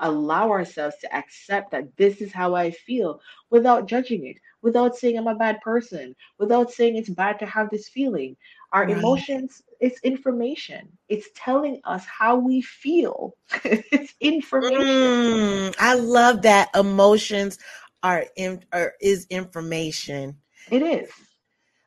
[0.00, 5.18] allow ourselves to accept that this is how I feel without judging it, without saying
[5.18, 8.36] I'm a bad person, without saying it's bad to have this feeling.
[8.72, 8.92] Our Right.
[8.98, 10.88] emotions, it's information.
[11.08, 13.34] It's telling us how we feel.
[13.64, 14.84] it's information.
[15.24, 17.58] Mm, I love that emotions
[18.02, 20.36] are in or is information.
[20.70, 21.10] It is.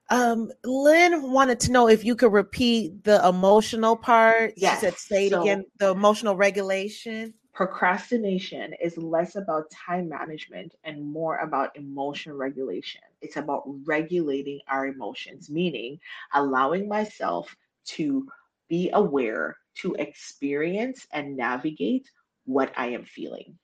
[0.09, 4.59] Um, Lynn wanted to know if you could repeat the emotional part.
[4.59, 4.97] She said, Yes.
[4.97, 7.33] say it So again, the emotional regulation.
[7.53, 13.01] Procrastination is less about time management and more about emotion regulation.
[13.21, 15.99] It's about regulating our emotions, meaning
[16.33, 17.55] allowing myself
[17.87, 18.27] to
[18.69, 22.09] be aware, to experience and navigate
[22.45, 23.57] what I am feeling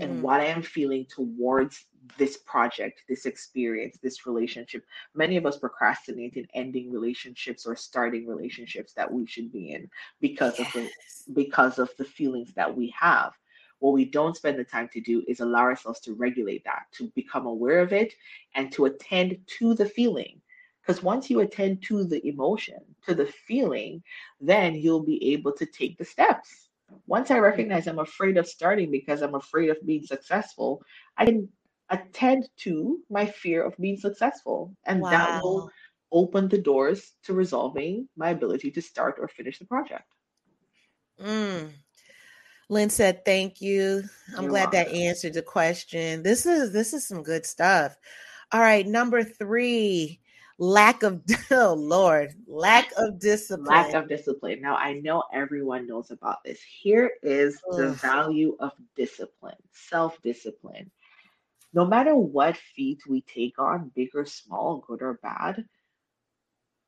[0.00, 1.86] and Mm, what I am feeling towards
[2.18, 4.84] this project, this experience, this relationship.
[5.14, 9.88] Many of us procrastinate in ending relationships or starting relationships that we should be in
[10.20, 10.88] because of the
[11.32, 13.32] because of the feelings that we have.
[13.78, 17.08] What we don't spend the time to do is allow ourselves to regulate that, to
[17.14, 18.14] become aware of it,
[18.54, 20.40] and to attend to the feeling.
[20.80, 24.02] Because once you attend to the emotion, to the feeling,
[24.40, 26.63] then you'll be able to take the steps.
[27.06, 30.82] Once I recognize I'm afraid of starting because I'm afraid of being successful,
[31.16, 31.48] I can
[31.90, 34.74] attend to my fear of being successful.
[34.86, 35.70] And that will
[36.12, 40.04] open the doors to resolving my ability to start or finish the project.
[41.20, 41.70] Mm.
[42.68, 44.04] Lynn said, "Thank you.
[44.36, 46.22] I'm You're glad that answered the question.
[46.22, 47.96] This is this is some good stuff.
[48.52, 50.20] All right, number three,
[50.58, 53.66] lack of oh Lord, lack of discipline.
[53.66, 54.60] Lack of discipline.
[54.60, 56.60] Now, I know everyone knows about this.
[56.62, 60.90] Here is the value of discipline, self discipline.
[61.72, 65.64] No matter what feat we take on, big or small, good or bad,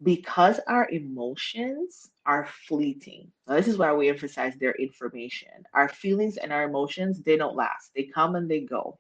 [0.03, 3.33] because our emotions are fleeting.
[3.49, 5.49] Now, this is why we emphasize their information.
[5.75, 8.99] Our feelings and our emotions, they don't last, they come and they go.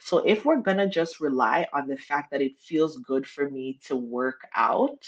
[0.00, 3.48] So, if we're going to just rely on the fact that it feels good for
[3.50, 5.06] me to work out,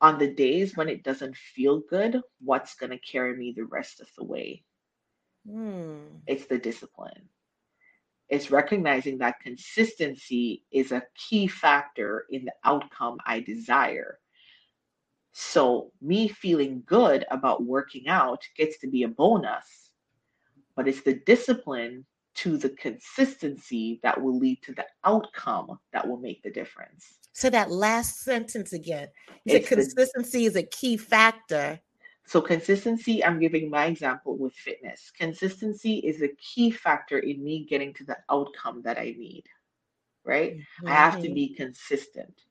[0.00, 4.00] on the days when it doesn't feel good, what's going to carry me the rest
[4.00, 4.64] of the way?
[5.48, 5.98] Hmm.
[6.26, 7.28] It's the discipline.
[8.28, 14.18] It's recognizing that consistency is a key factor in the outcome I desire.
[15.32, 19.90] So, me feeling good about working out gets to be a bonus,
[20.76, 22.06] but it's the discipline
[22.40, 27.18] to the consistency that will lead to the outcome that will make the difference.
[27.32, 29.08] So that last sentence again.
[29.44, 31.80] You said It's the consistency is a key factor.
[32.26, 35.10] So consistency, I'm giving my example with fitness.
[35.18, 39.44] Consistency is a key factor in me getting to the outcome that I need,
[40.24, 40.56] right?
[40.86, 41.34] I have to Mhm.
[41.34, 42.42] be consistent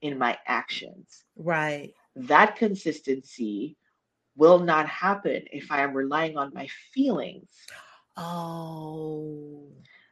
[0.00, 1.24] in my actions.
[1.36, 1.92] right.
[2.16, 3.76] That consistency
[4.36, 7.48] will not happen if I am relying on my feelings.
[8.16, 9.68] Oh.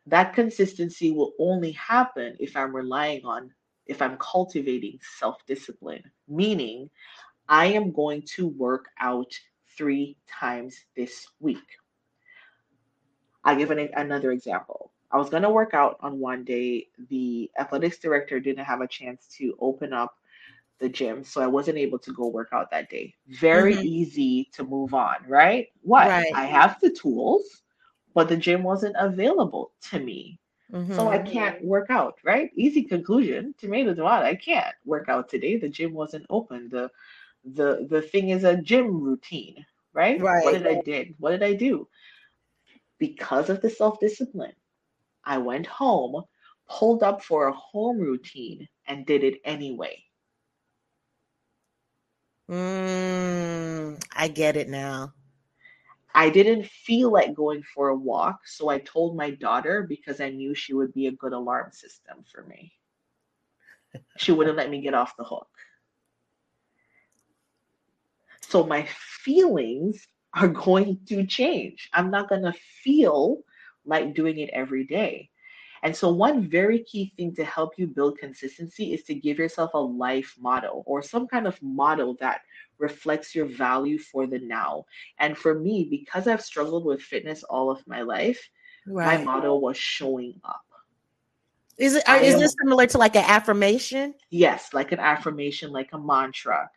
[0.07, 3.51] That consistency will only happen if I'm relying on,
[3.87, 6.91] if I'm cultivating self discipline, meaning
[7.49, 9.33] I am going to work out
[9.77, 11.79] three times this week.
[13.45, 14.93] I'll give an, another example.
[15.11, 16.88] I was going to work out on one day.
[17.09, 20.15] The athletics director didn't have a chance to open up
[20.79, 23.15] the gym, so I wasn't able to go work out that day.
[23.29, 23.83] Very Mhm.
[23.83, 25.69] easy to move on, right?
[25.83, 26.12] What?
[26.12, 26.33] Right.
[26.33, 27.62] I have the tools,
[28.14, 30.38] but the gym wasn't available to me.
[30.90, 31.20] So I Mhm.
[31.20, 32.51] can't work out, right?
[32.57, 33.55] Easy conclusion.
[33.59, 34.27] Tomato, tomato.
[34.27, 35.57] I can't work out today.
[35.57, 36.68] The gym wasn't open.
[36.70, 36.90] The
[37.44, 40.27] the the thing is a gym routine, right?
[40.27, 40.38] right.
[40.38, 41.14] What did I did?
[41.18, 41.88] What did I do?
[42.98, 44.55] Because of the self-discipline,
[45.25, 46.25] I went home,
[46.68, 50.05] pulled up for a home routine, and did it anyway.
[52.51, 55.12] Mm, I get it now.
[56.14, 60.31] I didn't feel like going for a walk, so I told my daughter because I
[60.31, 62.72] knew she would be a good alarm system for me.
[64.18, 65.48] She wouldn't let me get off the hook.
[68.42, 68.87] So my
[69.25, 71.88] feelings are going to change.
[71.92, 73.42] I'm not going to feel
[73.85, 75.31] like doing it every day.
[75.83, 79.73] And so, one very key thing to help you build consistency is to give yourself
[79.75, 82.40] a life motto or some kind of motto that
[82.79, 84.85] reflects your value for the now.
[85.18, 88.51] And for me, because I've struggled with fitness all of my life,
[89.01, 89.18] my Right.
[89.18, 90.64] motto was showing up.
[91.79, 94.14] Is it I is this similar to like an affirmation?
[94.31, 96.71] Yes, like an affirmation, like a mantra.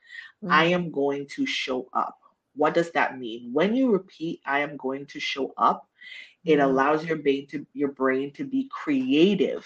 [0.49, 0.73] I Mm.
[0.75, 2.17] am going to show up.
[2.55, 3.51] What does that mean?
[3.53, 5.87] When you repeat, I am going to show up,
[6.45, 6.63] it Mhm.
[6.63, 9.65] allows your brain to your brain to be creative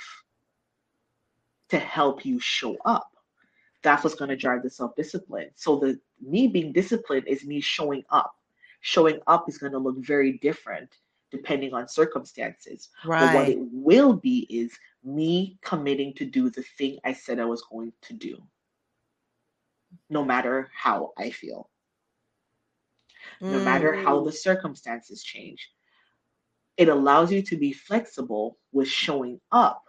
[1.70, 3.12] to help you show up.
[3.84, 5.52] That's what's going to drive the self-discipline.
[5.56, 8.36] So the me being disciplined is me showing up.
[8.82, 10.98] Showing up is going to look very different
[11.32, 12.90] depending on circumstances.
[13.18, 17.46] But what it will be is me committing to do the thing I said I
[17.46, 18.42] was going to do,
[20.10, 21.70] no matter how I feel,
[23.48, 24.26] no matter how Mm.
[24.26, 25.72] the circumstances change.
[26.80, 29.84] It allows you to be flexible with showing up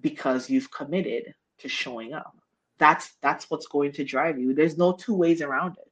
[0.00, 2.34] because you've committed to showing up.
[2.78, 4.54] That's that's what's going to drive you.
[4.54, 5.90] There's no two ways around it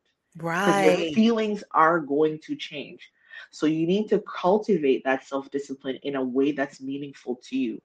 [0.61, 1.15] because your Right.
[1.15, 3.11] feelings are going to change.
[3.51, 7.81] So you need to cultivate that self-discipline in a way that's meaningful to you.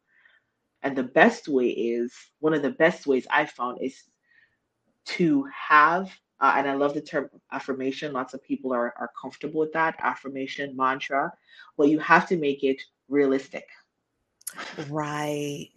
[0.84, 4.04] And the best way is one of the best ways I found is
[5.06, 6.10] to have,
[6.42, 8.14] uh, and I love the term affirmation.
[8.14, 11.32] Lots of people are, are comfortable with that affirmation mantra,
[11.78, 13.68] but you have to make it realistic
[14.90, 15.70] Right.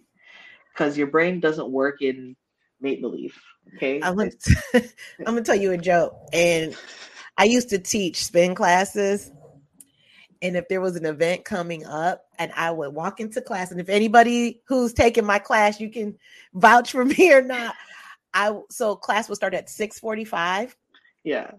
[0.73, 2.37] because your brain doesn't work in
[2.81, 3.37] make believe.
[3.77, 4.01] Okay.
[4.03, 4.31] I'm gonna,
[4.75, 6.17] I'm gonna tell you a joke.
[6.33, 6.77] And
[7.39, 9.31] I used to teach spin classes.
[10.43, 13.81] And if there was an event coming up, and I would walk into class, and
[13.81, 16.19] if anybody who's taking my class, you can
[16.55, 17.77] vouch for me or not.
[18.35, 20.75] I so class would start at 6:45,
[21.25, 21.51] yeah.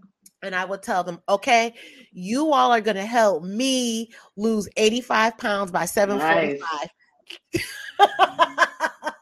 [0.42, 1.74] and I would tell them, okay,
[2.12, 6.90] you all are gonna help me lose 85 pounds by 7:45.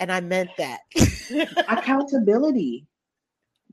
[0.00, 0.80] And I meant that.
[1.68, 2.86] Accountability.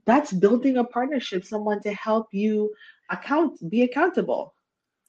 [0.05, 2.73] That's building a partnership, someone to help you
[3.09, 4.53] account be accountable.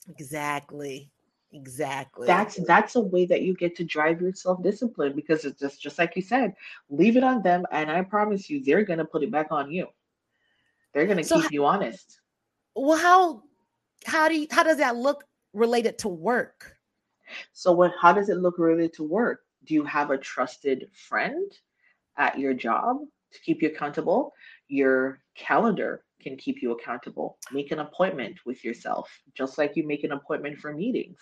[0.09, 1.11] Exactly.
[1.57, 2.27] Exactly.
[2.27, 5.99] That's that's a way that you get to drive your self-discipline because it's just just
[5.99, 6.55] like you said,
[6.91, 9.87] leave it on them and I promise you they're gonna put it back on you.
[10.93, 12.21] They're gonna so keep you honest.
[12.75, 13.43] Well, how
[14.05, 16.77] how do you, how does that look related to work?
[17.55, 19.41] So what how does it look related to work?
[19.65, 21.51] Do you have a trusted friend
[22.19, 22.99] at your job
[23.33, 24.35] to keep you accountable?
[24.69, 27.39] Your calendar can keep you accountable.
[27.51, 31.17] Make an appointment with yourself, just like you make an appointment for meetings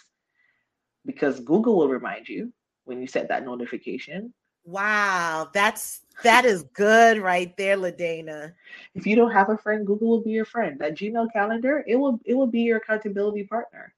[1.07, 2.53] because Google will remind you
[2.85, 4.33] when you set that notification.
[4.65, 8.55] Wow, that's that is good right there, Ladana.
[8.95, 10.79] If you don't have a friend, Google will be your friend.
[10.79, 13.95] That Gmail calendar, it will it will be your accountability partner.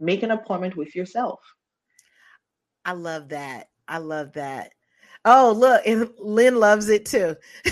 [0.00, 1.40] Make an appointment with yourself.
[2.84, 3.68] I love that.
[3.86, 4.72] I love that.
[5.24, 7.36] Oh, look, and Lynn loves it too.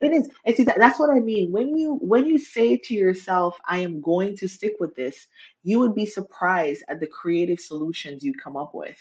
[0.00, 0.30] It is.
[0.46, 1.52] And see that that's what I mean.
[1.52, 5.26] When you when you say to yourself, I am going to stick with this,
[5.62, 8.98] you would be surprised at the creative solutions you come up with.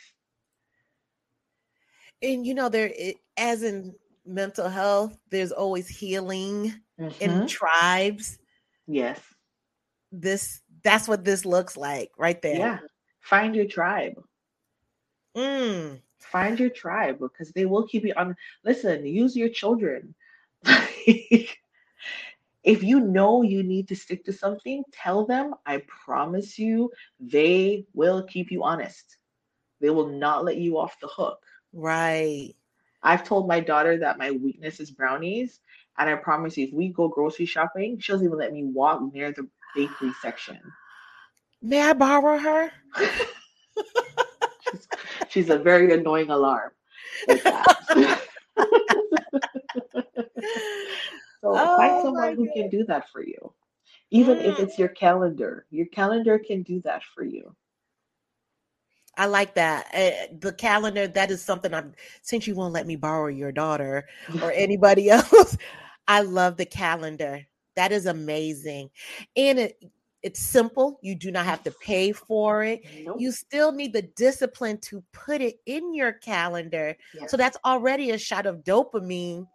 [2.21, 2.91] And you know, there
[3.37, 3.95] as in
[4.25, 7.23] mental health, there's always healing mm-hmm.
[7.23, 8.37] in tribes.
[8.85, 9.21] Yes.
[10.11, 12.57] This that's what this looks like right there.
[12.57, 12.79] Yeah.
[13.21, 14.21] Find your tribe.
[15.37, 16.01] Mm.
[16.19, 18.35] Find your tribe because they will keep you on.
[18.65, 20.13] Listen, use your children
[22.63, 25.55] if you know you need to stick to something, tell them.
[25.65, 29.17] I promise you, they will keep you honest.
[29.81, 31.39] They will not let you off the hook.
[31.73, 32.53] Right.
[33.01, 35.61] I've told my daughter that my weakness is brownies.
[35.97, 39.01] And I promise you, if we go grocery shopping, she doesn't even let me walk
[39.13, 40.59] near the bakery section.
[41.61, 42.71] May I borrow her?
[44.71, 44.87] she's,
[45.29, 46.71] she's, a very annoying alarm.
[51.41, 53.53] so oh find someone who can do that for you.
[54.11, 54.45] Even mm.
[54.45, 57.55] if it's your calendar, your calendar can do that for you.
[59.17, 59.87] I like that.
[59.93, 64.07] Uh, the calendar, that is something I'm, since you won't let me borrow your daughter
[64.41, 65.57] or anybody else,
[66.07, 67.45] I love the calendar.
[67.75, 68.89] That is amazing.
[69.35, 69.83] And it,
[70.23, 70.99] it's simple.
[71.01, 72.81] You do not have to pay for it.
[73.03, 73.17] Nope.
[73.19, 76.95] You still need the discipline to put it in your calendar.
[77.13, 77.31] Yes.
[77.31, 79.47] So that's already a shot of dopamine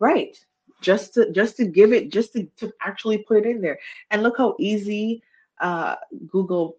[0.00, 0.36] Right.
[0.82, 3.78] Just to just to give it just to, to actually put it in there.
[4.10, 5.22] And look how easy
[5.60, 5.96] uh,
[6.28, 6.76] Google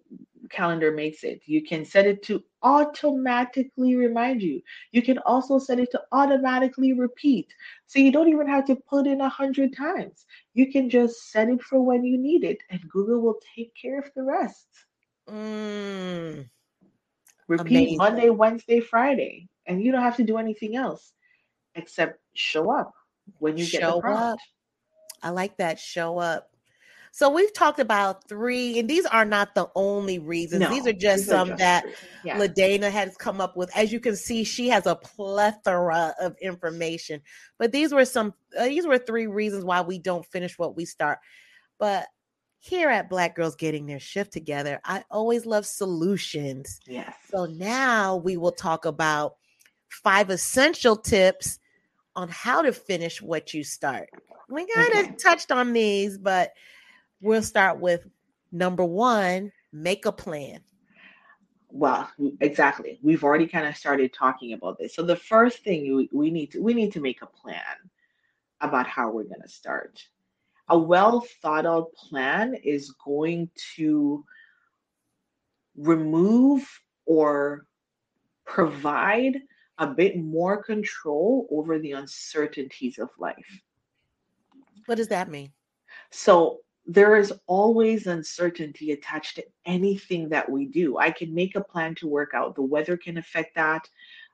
[0.49, 1.41] Calendar makes it.
[1.45, 4.61] You can set it to automatically remind you.
[4.91, 7.47] You can also set it to automatically repeat.
[7.87, 10.25] So you don't even have to put in a hundred times.
[10.53, 13.99] You can just set it for when you need it, and Google will take care
[13.99, 14.67] of the rest.
[15.29, 16.49] Mm.
[17.47, 17.97] Repeat Amazing.
[17.97, 21.13] Monday, Wednesday, Friday, and you don't have to do anything else
[21.77, 22.93] except show up
[23.39, 24.09] when you show get the.
[24.09, 24.39] Up.
[25.23, 25.79] I like that.
[25.79, 26.49] Show up.
[27.11, 30.61] So we've talked about three, and these are not the only reasons.
[30.61, 31.85] No, these are just these some are just that
[32.23, 32.37] yeah.
[32.37, 33.75] Ladana has come up with.
[33.75, 37.21] As you can see, she has a plethora of information.
[37.57, 38.33] But these were some.
[38.57, 41.17] Uh, these were three reasons why we don't finish what we start.
[41.79, 42.05] But
[42.59, 46.79] here at Black Girls Getting Their Shift Together, I always love solutions.
[46.85, 47.15] Yes.
[47.31, 49.37] So now we will talk about
[49.89, 51.57] five essential tips
[52.17, 54.09] on how to finish what you start.
[54.49, 54.99] We kind mm-hmm.
[54.99, 55.15] of okay.
[55.15, 56.51] touched on these, but
[57.21, 58.05] we'll start with
[58.51, 60.61] number one make a plan.
[61.69, 62.09] Well,
[62.41, 62.97] exactly.
[63.03, 64.95] We've already kind of started talking about this.
[64.95, 67.61] So the first thing we, we need to we need to make a plan
[68.61, 70.01] about how we're going to start.
[70.69, 74.25] A well thought out plan is going to
[75.75, 76.67] remove
[77.05, 77.65] or
[78.45, 79.41] provide
[79.79, 83.61] a bit more control over the uncertainties of life.
[84.85, 85.51] What does that mean?
[86.11, 90.97] So there is always uncertainty attached to anything that we do.
[90.97, 93.87] I can make a plan to work out, the weather can affect that.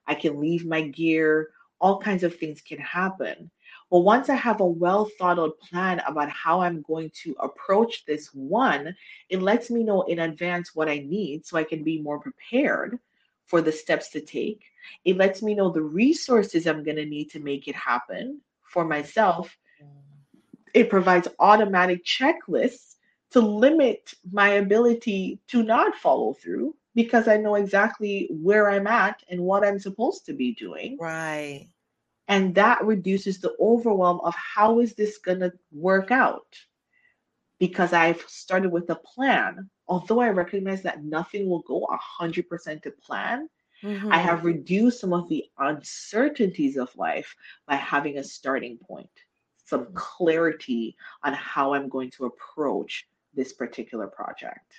[0.05, 3.49] I can leave my gear, all kinds of things can happen.
[3.89, 8.05] But once I have a well thought out plan about how I'm going to approach
[8.05, 8.95] this one,
[9.29, 12.99] it lets me know in advance what I need so I can be more prepared
[13.45, 14.63] for the steps to take.
[15.05, 18.85] It lets me know the resources I'm going to need to make it happen for
[18.85, 19.55] myself.
[20.73, 22.95] It provides automatic checklists
[23.31, 29.21] to limit my ability to not follow through because I know exactly where I'm at
[29.29, 30.97] and what I'm supposed to be doing.
[30.99, 31.69] Right.
[32.27, 36.57] And that reduces the overwhelm of how is this going to work out?
[37.65, 41.85] Because I've started with a plan although I recognize that nothing will go
[42.19, 43.49] 100% to plan,
[43.83, 44.13] Mm-hmm.
[44.13, 47.35] I have reduced some of the uncertainties of life
[47.67, 49.09] by having a starting point,
[49.65, 49.95] some mm-hmm.
[49.95, 54.71] clarity on how I'm going to approach this particular project.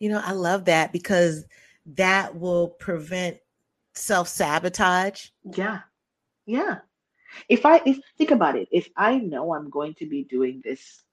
[0.00, 1.46] You know, I love that because
[1.94, 3.38] that will prevent
[3.94, 5.28] self sabotage.
[5.54, 5.80] Yeah.
[6.46, 6.78] Yeah.
[7.48, 11.04] If I if think about it, if I know I'm going to be doing this,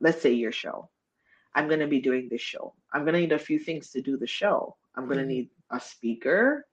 [0.00, 0.88] let's say your show,
[1.54, 2.74] I'm going to be doing this show.
[2.92, 4.76] I'm going to need a few things to do the show.
[4.94, 5.30] I'm going to mm-hmm.
[5.30, 6.66] need a speaker,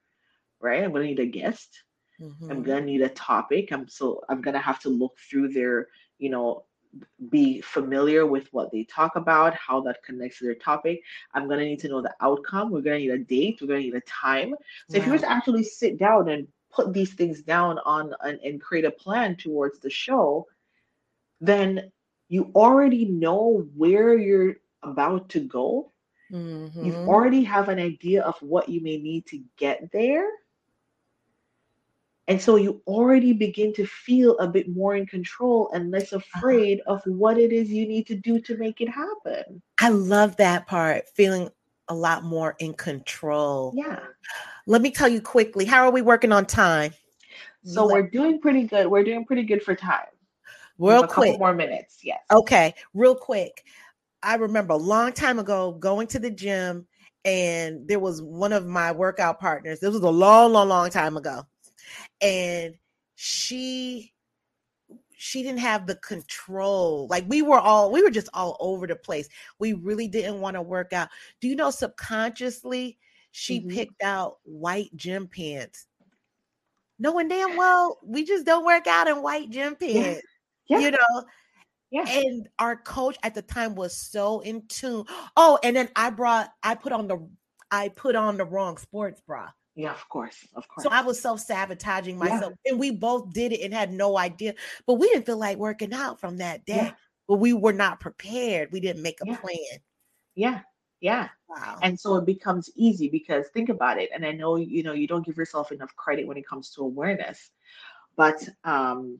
[0.59, 0.83] right?
[0.83, 1.83] I'm going to need a guest.
[2.21, 2.51] Mm-hmm.
[2.51, 3.71] I'm going to need a topic.
[3.71, 6.63] I'm so I'm going to have to look through their, you know,
[7.29, 11.01] be familiar with what they talk about, how that connects to their topic.
[11.33, 12.71] I'm going to need to know the outcome.
[12.71, 13.59] We're going to need a date.
[13.61, 14.55] We're going to need a time.
[14.89, 18.39] So if you were to actually sit down and put these things down on and,
[18.39, 20.47] and create a plan towards the show,
[21.41, 21.91] then
[22.27, 25.91] you already know where you're about to go.
[26.31, 26.85] Mm-hmm.
[26.85, 30.27] You already have an idea of what you may need to get there.
[32.27, 36.23] And so you already begin to feel a bit more in control and less uh-huh.
[36.35, 39.61] afraid of what it is you need to do to make it happen.
[39.79, 41.49] I love that part, feeling
[41.87, 43.73] a lot more in control.
[43.75, 43.99] Yeah.
[44.65, 46.93] Let me tell you quickly, how are we working on time?
[47.63, 48.87] So we're doing pretty good.
[48.87, 50.05] We're doing pretty good for time.
[50.77, 51.39] Real a quick.
[51.39, 51.99] more minutes.
[52.03, 52.19] Yes.
[52.31, 52.73] Okay.
[52.93, 53.63] Real quick.
[54.23, 56.87] I remember a long time ago going to the gym
[57.23, 59.79] and there was one of my workout partners.
[59.79, 61.45] This was a long, long, long time ago
[62.21, 62.75] and
[63.15, 64.13] she
[65.17, 67.07] she didn't have the control.
[67.09, 69.27] Like we were all, we were just all over the place.
[69.57, 71.09] We really didn't want to work out.
[71.41, 72.99] Do you know subconsciously
[73.31, 73.69] she mm-hmm.
[73.69, 75.87] picked out white gym pants?
[76.99, 80.21] Knowing damn well we just don't work out in white gym pants.
[80.67, 80.79] Yeah.
[80.79, 81.23] You know?
[81.91, 82.05] Yeah.
[82.07, 85.05] And our coach at the time was so in tune.
[85.37, 87.27] Oh, and then I brought I put on the
[87.71, 89.49] I put on the wrong sports bra.
[89.75, 90.83] Yeah, of course, of course.
[90.83, 92.71] So I was self sabotaging myself, yeah.
[92.71, 94.55] and we both did it and had no idea.
[94.87, 96.75] But we didn't feel like working out from that day.
[96.75, 96.91] Yeah.
[97.27, 98.71] But we were not prepared.
[98.71, 99.37] We didn't make a yeah.
[99.37, 99.79] plan.
[100.35, 100.61] Yeah,
[101.01, 101.29] yeah.
[101.49, 101.79] Wow.
[101.81, 104.09] And so it becomes easy because think about it.
[104.13, 106.81] And I know you know you don't give yourself enough credit when it comes to
[106.81, 107.51] awareness,
[108.15, 109.19] but um,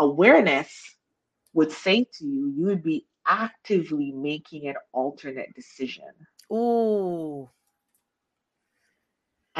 [0.00, 0.96] awareness
[1.52, 6.10] would say to you, you would be actively making an alternate decision.
[6.52, 7.48] Ooh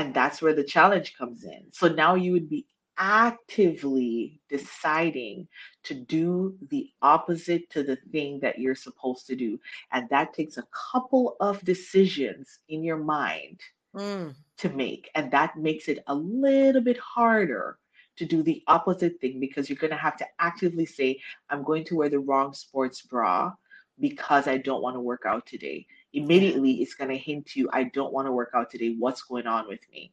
[0.01, 1.64] and that's where the challenge comes in.
[1.72, 2.66] So now you would be
[2.97, 5.49] actively deciding
[5.84, 9.59] to do the opposite to the thing that you're supposed to do.
[9.93, 13.61] And that takes a couple of decisions in your mind
[13.95, 14.34] mm.
[14.59, 15.11] to make.
[15.14, 17.78] And that makes it a little bit harder
[18.21, 21.85] to do the opposite thing because you're going to have to actively say, I'm going
[21.87, 23.53] to wear the wrong sports bra
[23.99, 27.71] because I don't want to work out today immediately it's going to hint to you,
[27.73, 28.95] I don't want to work out today.
[28.99, 30.12] What's going on with me?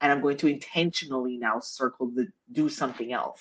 [0.00, 3.40] And I'm going to intentionally now circle the do something else.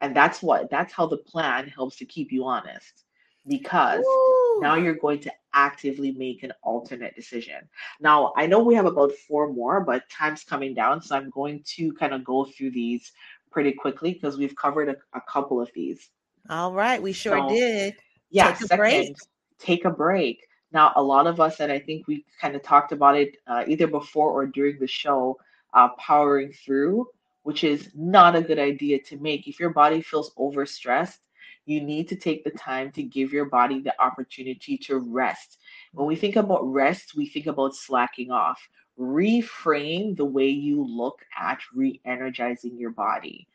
[0.00, 3.04] And that's what that's how the plan helps to keep you honest
[3.46, 4.60] because Ooh.
[4.62, 7.68] now you're going to actively make an alternate decision.
[8.00, 11.02] Now, I know we have about four more, but time's coming down.
[11.02, 13.12] So I'm going to kind of go through these
[13.50, 16.08] pretty quickly because we've covered a, a, couple of these.
[16.48, 17.94] All right, we sure so, did.
[18.30, 19.16] Yeah, second, break
[19.62, 20.46] take a break.
[20.72, 23.64] Now, a lot of us, and I think we kind of talked about it uh,
[23.66, 25.38] either before or during the show,
[25.74, 27.06] uh, powering through,
[27.42, 29.46] which is not a good idea to make.
[29.46, 31.18] If your body feels overstressed,
[31.64, 35.58] you need to take the time to give your body the opportunity to rest.
[35.92, 38.60] When we think about rest, we think about slacking off.
[38.98, 43.48] Reframe the way you look at re energizing your body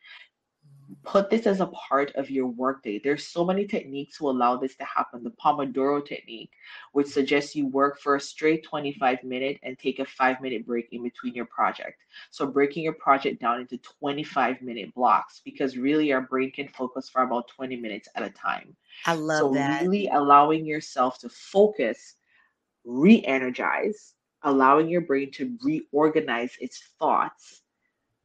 [1.04, 2.98] put this as a part of your workday.
[2.98, 5.22] There's so many techniques to allow this to happen.
[5.22, 6.52] The Pomodoro technique,
[6.92, 10.88] which suggests you work for a straight 25 minute and take a five minute break
[10.92, 12.02] in between your project.
[12.30, 17.08] So breaking your project down into 25 minute blocks because really our brain can focus
[17.08, 18.74] for about 20 minutes at a time.
[19.06, 19.82] I love so that.
[19.82, 22.16] really allowing yourself to focus,
[22.84, 27.62] re-energize, allowing your brain to reorganize its thoughts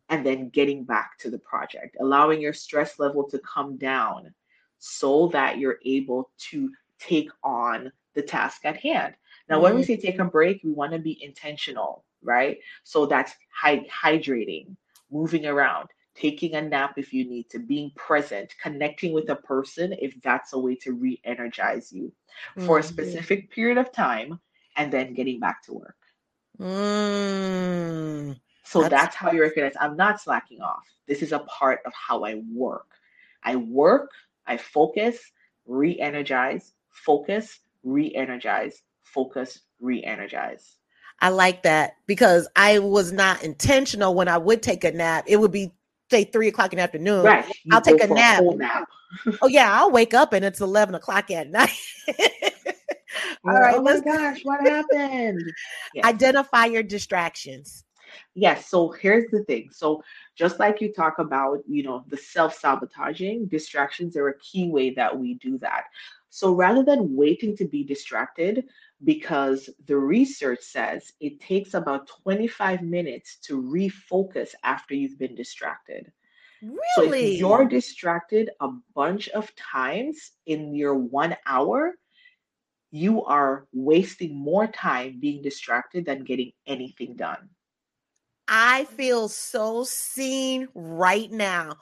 [0.10, 4.34] and then getting back to the project, allowing your stress level to come down
[4.80, 9.16] so that you're able to take on the task at hand.
[9.50, 9.64] Now, mm-hmm.
[9.64, 9.88] when we mm-hmm.
[9.88, 12.58] say take a break, we want to be intentional, right?
[12.84, 13.34] So that's
[13.64, 14.76] hydrating,
[15.12, 19.96] moving around, taking a nap if you need to, being present, connecting with a person
[20.00, 22.12] if that's a way to re energize you
[22.58, 22.66] mm-hmm.
[22.66, 22.94] for a mm-hmm.
[22.94, 24.40] specific period of time,
[24.76, 25.96] and then getting back to work.
[26.60, 28.40] Mm.
[28.74, 30.84] So that's, that's how you recognize I'm not slacking off.
[31.08, 32.88] This is a part of how I work.
[33.44, 34.10] I work,
[34.48, 35.20] I focus,
[35.68, 40.78] re energize, focus, re energize, focus, re energize.
[41.20, 45.26] I like that because I was not intentional when I would take a nap.
[45.28, 45.72] It would be
[46.10, 47.24] say three o'clock in the afternoon.
[47.24, 47.46] Right.
[47.64, 48.40] You I'll take a nap.
[48.40, 48.88] whole nap.
[49.44, 51.70] Oh yeah, I'll wake up and it's eleven o'clock at night.
[53.46, 55.44] All right, oh my gosh, what happened?
[55.94, 56.06] Yes.
[56.06, 57.84] identify your distractions.
[58.36, 58.70] Yes.
[58.70, 59.70] So here's the thing.
[59.72, 60.04] So
[60.36, 65.18] just like you talk about, you know, the self-sabotaging, distractions are a key way that
[65.18, 65.86] we do that.
[66.30, 68.66] So rather than waiting to be distracted,
[69.04, 76.12] because the research says it takes about 25 minutes to refocus after you've been distracted.
[76.96, 77.36] So Really?
[77.36, 81.96] if you're distracted a bunch of times in your one hour,
[82.92, 87.50] you are wasting more time being distracted than getting anything done.
[88.48, 91.78] I feel so seen right now.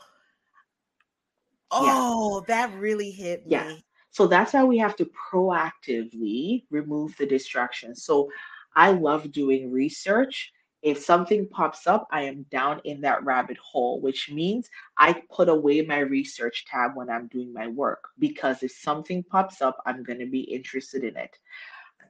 [1.80, 2.03] Yeah.
[2.03, 3.64] Oh, that really hit Yeah.
[3.64, 3.86] me.
[4.12, 8.03] So that's why we have to proactively remove the distractions.
[8.03, 8.30] So
[8.76, 10.51] I love doing research.
[10.82, 15.47] If something pops up, I am down in that rabbit hole, which means I put
[15.47, 20.03] away my research tab when I'm doing my work because if something pops up, I'm
[20.03, 21.38] going to be interested in it.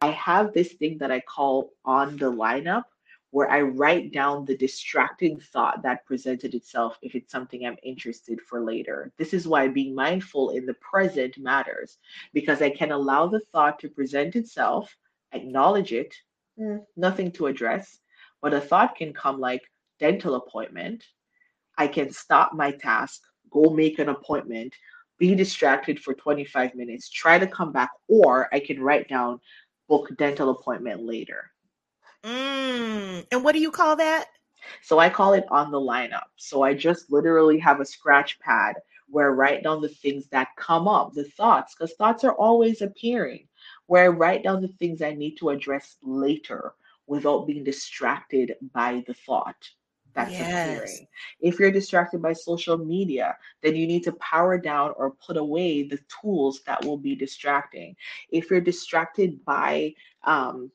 [0.02, 2.86] I have this thing that I call on the lineup
[3.32, 8.40] where I write down the distracting thought that presented itself if it's something I'm interested
[8.42, 9.12] for later.
[9.18, 11.98] This is why being mindful in the present matters
[12.34, 14.96] because I can allow the thought to present itself,
[15.32, 16.14] acknowledge it,
[16.60, 18.00] mm, nothing to address,
[18.42, 19.62] but a thought can come like
[19.98, 21.06] dental appointment.
[21.78, 24.76] I can stop my task, go make an appointment,
[25.18, 29.40] be distracted for 25 minutes, try to come back, or I can write down
[29.88, 31.51] book dental appointment later.
[32.24, 33.26] Mm.
[33.32, 34.26] And what do you call that?
[34.82, 36.28] So I call it on the lineup.
[36.36, 38.76] So I just literally have a scratch pad
[39.10, 42.82] where I write down the things that come up, the thoughts, because thoughts are always
[42.82, 43.48] appearing,
[43.88, 46.74] where I write down the things I need to address later
[47.08, 49.70] without being distracted by the thought
[50.14, 50.40] that's Yes.
[50.40, 51.08] appearing.
[51.42, 55.84] If you're distracted by social media, then you need to power down or put away
[55.84, 57.96] the tools that will be distracting.
[58.30, 59.94] If you're distracted by
[60.24, 60.72] um,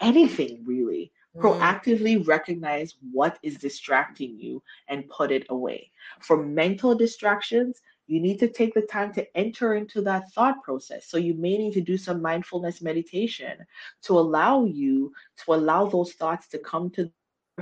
[0.00, 1.42] anything really, Mm.
[1.42, 5.92] proactively recognize what is distracting you and put it away.
[6.20, 11.06] For mental distractions, you need to take the time to enter into that thought process.
[11.06, 13.64] So you may need to do some mindfulness meditation
[14.02, 15.12] to allow you
[15.44, 17.12] to allow those thoughts to come to the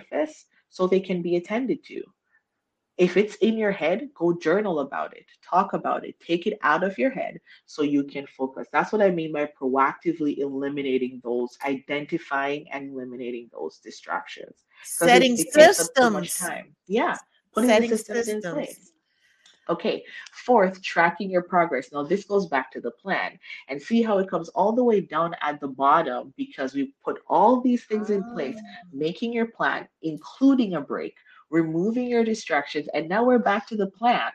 [0.00, 2.02] surface so they can be attended to.
[2.98, 6.82] If it's in your head, go journal about it, talk about it, take it out
[6.82, 8.66] of your head so you can focus.
[8.72, 14.64] That's what I mean by proactively eliminating those, identifying and eliminating those distractions.
[14.82, 16.36] Setting it too systems.
[16.38, 16.74] time.
[16.88, 17.16] Yeah,
[17.54, 18.92] putting Setting the systems, in place.
[19.68, 21.92] Okay, fourth, tracking your progress.
[21.92, 23.38] Now, this goes back to the plan
[23.68, 27.20] and see how it comes all the way down at the bottom because we put
[27.28, 28.86] all these things in place, Ah.
[28.92, 31.14] making your plan, including a break,
[31.50, 34.30] removing your distractions, and now we're back to the plan,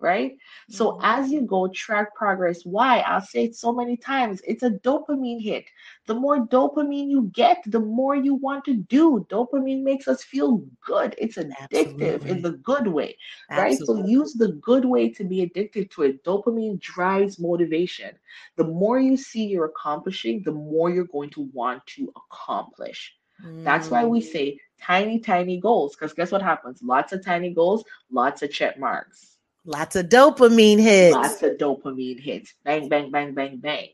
[0.00, 0.32] right?
[0.68, 1.00] So Mhm.
[1.02, 2.64] as you go, track progress.
[2.64, 3.00] Why?
[3.00, 4.40] I'll say it so many times.
[4.46, 5.64] It's a dopamine hit.
[6.06, 9.26] The more dopamine you get, the more you want to do.
[9.30, 11.14] Dopamine makes us feel good.
[11.18, 12.26] It's addictive Absolutely.
[12.26, 13.16] in the good way,
[13.54, 13.78] right?
[13.84, 16.24] So use the good way to be addicted to it.
[16.24, 18.10] Dopamine drives motivation.
[18.56, 23.16] The more you see you're accomplishing, the more you're going to want to accomplish.
[23.64, 24.20] That's why we Mm.
[24.20, 25.94] say tiny, tiny goals.
[25.94, 26.82] Because guess what happens?
[26.82, 31.00] Lots of tiny goals, lots of check marks Lots of dopamine hits.
[31.00, 33.88] lots of dopamine hits bang bang bang bang bang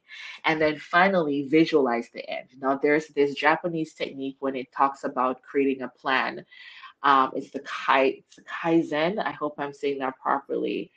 [0.45, 5.43] and then finally visualize the end now there's this japanese technique when it talks about
[5.43, 6.45] creating a plan
[7.03, 10.91] um, it's the kai it's the kaizen i hope i'm saying that properly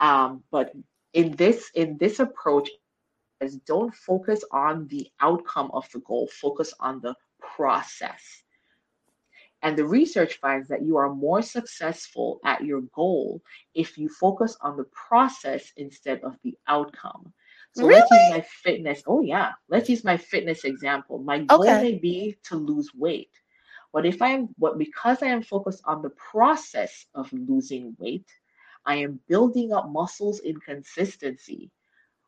[0.00, 0.72] um, but
[1.12, 6.72] in this in this approach is don't focus on the outcome of the goal focus
[6.80, 7.14] on the
[7.56, 8.42] process
[9.62, 13.42] and the research finds that you are more successful at your goal
[13.74, 17.32] if you focus on the process instead of the outcome.
[17.72, 19.02] So let's use my fitness.
[19.06, 19.52] Oh, yeah.
[19.68, 21.18] Let's use my fitness example.
[21.18, 21.78] My goal Okay.
[21.78, 23.30] may be to lose weight.
[23.92, 28.28] But if I'm what because I am focused on the process of losing weight,
[28.84, 31.70] I am building up muscles in consistency.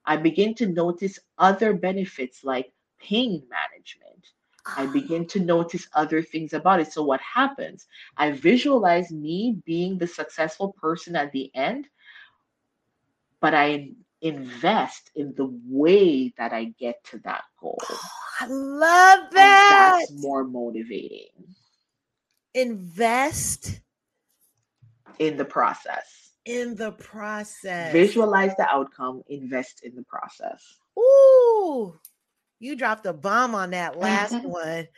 [0.07, 4.27] I begin to notice other benefits like pain management.
[4.75, 6.93] I begin to notice other things about it.
[6.93, 7.87] So, what happens?
[8.17, 11.87] I visualize me being the successful person at the end,
[13.41, 13.91] but I
[14.23, 17.79] invest in the way that I get to that goal.
[17.83, 18.11] Oh,
[18.41, 19.67] I love And that.
[19.69, 21.31] that's more motivating
[22.55, 23.81] Invest
[25.19, 26.33] in the process.
[26.47, 27.93] in the process.
[27.93, 30.79] Visualize the outcome, invest in the process.
[30.99, 31.95] Ooh,
[32.59, 34.45] you dropped a bomb on that last Mhm.
[34.45, 34.89] one.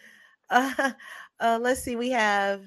[0.50, 0.90] Uh,
[1.40, 1.96] uh, let's see.
[1.96, 2.62] We have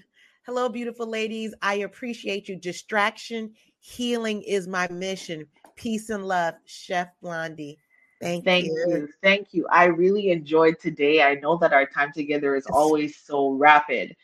[0.46, 1.54] hello, beautiful ladies.
[1.62, 2.56] I appreciate you.
[2.56, 5.48] Distraction healing is my mission.
[5.76, 7.80] Peace and love, Chef Blondie.
[8.22, 8.52] Thank, you.
[8.52, 8.72] Thank you.
[8.88, 9.10] you.
[9.24, 9.68] Thank you.
[9.72, 11.24] I really enjoyed today.
[11.24, 14.16] I know that our time together is always so rapid.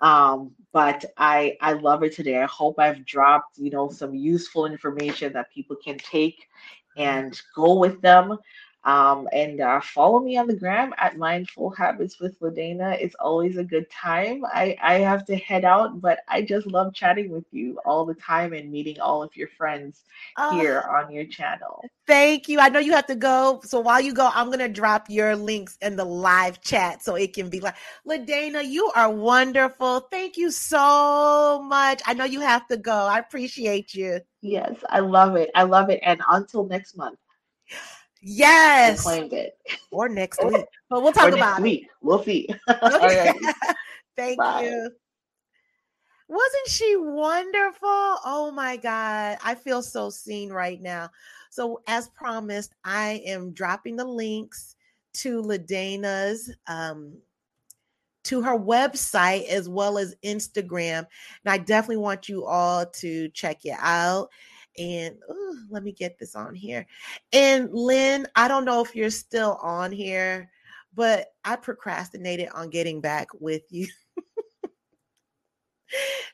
[0.00, 2.42] Um, but I I love it today.
[2.42, 6.48] I hope I've dropped, you know, some useful information that people can take
[6.96, 8.36] and go with them.
[8.86, 12.96] Um, and uh, follow me on the gram at Mindful Habits with Ladena.
[13.00, 14.44] It's always a good time.
[14.46, 18.14] I, I have to head out, but I just love chatting with you all the
[18.14, 20.04] time and meeting all of your friends
[20.38, 21.90] Oh, here on your channel.
[22.06, 22.60] thank you.
[22.60, 23.60] I know you have to go.
[23.64, 27.16] So while you go, I'm going to drop your links in the live chat so
[27.16, 27.76] it can be like,
[28.08, 30.00] Ladena, you are wonderful.
[30.10, 32.02] Thank you so much.
[32.06, 32.92] I know you have to go.
[32.94, 34.20] I appreciate you.
[34.42, 35.50] Yes, I love it.
[35.54, 36.00] I love it.
[36.02, 37.18] And until next month,
[38.28, 39.02] Yes.
[39.02, 39.56] claimed it.
[39.92, 40.64] Or next week.
[40.90, 41.62] But we'll Or talk next about it.
[41.62, 41.88] week.
[42.02, 42.48] We'll see.
[42.68, 43.32] Okay.
[44.16, 44.64] Thank Bye.
[44.64, 44.90] you.
[46.28, 47.88] Wasn't she wonderful?
[47.88, 49.38] Oh my God.
[49.44, 51.10] I feel so seen right now.
[51.50, 54.74] So, as promised, I am dropping the links
[55.14, 57.16] to Ladena's um
[58.24, 61.06] to her website as well as Instagram.
[61.44, 64.30] And I definitely want you all to check it out.
[64.78, 66.86] And ooh, let me get this on here.
[67.32, 70.50] And Lynn, I don't know if you're still on here,
[70.94, 73.86] but I procrastinated on getting back with you.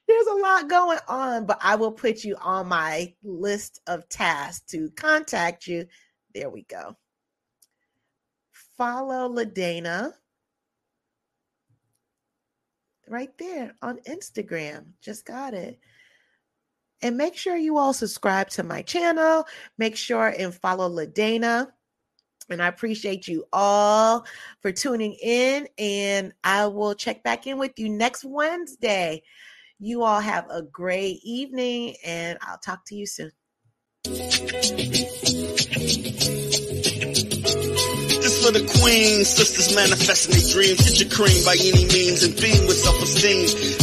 [0.08, 4.64] There's a lot going on, but I will put you on my list of tasks
[4.72, 5.86] to contact you.
[6.34, 6.96] There we go.
[8.76, 10.12] Follow Ladena
[13.08, 14.86] right there on Instagram.
[15.00, 15.78] Just got it.
[17.02, 19.44] And make sure you all subscribe to my channel.
[19.76, 21.68] Make sure and follow LaDana.
[22.48, 24.24] And I appreciate you all
[24.60, 25.68] for tuning in.
[25.78, 29.22] And I will check back in with you next Wednesday.
[29.84, 33.32] You all have a great evening, and I'll talk to you soon.
[38.22, 40.88] This for the queens, sisters manifesting their dreams.
[40.88, 43.81] Get your cream by any means and beam with self-esteem.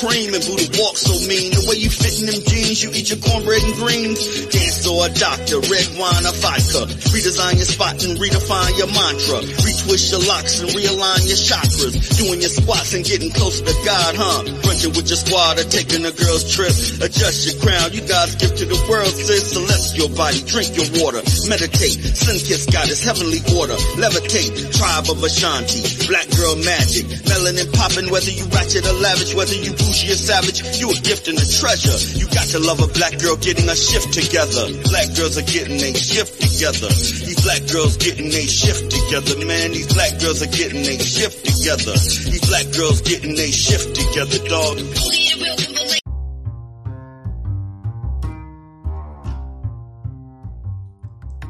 [0.00, 1.52] Supreme and Buddha walk so mean.
[1.52, 4.48] The way you fit in them jeans, you eat your cornbread and greens.
[4.48, 6.88] Dance or a doctor, red wine or vodka.
[7.12, 9.44] Redesign your spot and redefine your mantra.
[9.60, 11.92] Retwist your locks and realign your chakras.
[12.16, 14.40] Doing your squats and getting closer to God, huh?
[14.64, 16.72] Brunching with your squad or taking a girl's trip.
[17.04, 19.52] Adjust your crown, you God's gift to the world, sis.
[19.52, 21.20] Celestial body, drink your water.
[21.44, 23.76] Meditate, sun kiss goddess, heavenly order.
[24.00, 26.08] Levitate, tribe of Ashanti.
[26.08, 30.78] Black girl magic, melanin popping, whether you ratchet or lavish, whether you bougie or savage,
[30.78, 31.98] you a gift and a treasure.
[32.18, 34.70] You got to love a black girl getting a shift together.
[34.86, 36.88] Black girls are getting a shift together.
[36.88, 39.72] These black girls getting a shift together, man.
[39.72, 41.94] These black girls are getting a shift together.
[41.98, 44.78] These black girls getting a shift together, dog.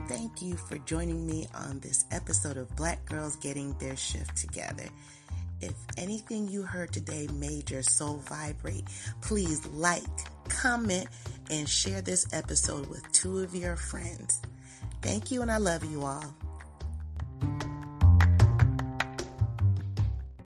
[0.08, 4.88] Thank you for joining me on this episode of Black Girls Getting Their Shift Together.
[5.60, 8.84] If anything you heard today made your soul vibrate,
[9.20, 10.02] please like,
[10.48, 11.06] comment,
[11.50, 14.40] and share this episode with two of your friends.
[15.02, 16.34] Thank you, and I love you all.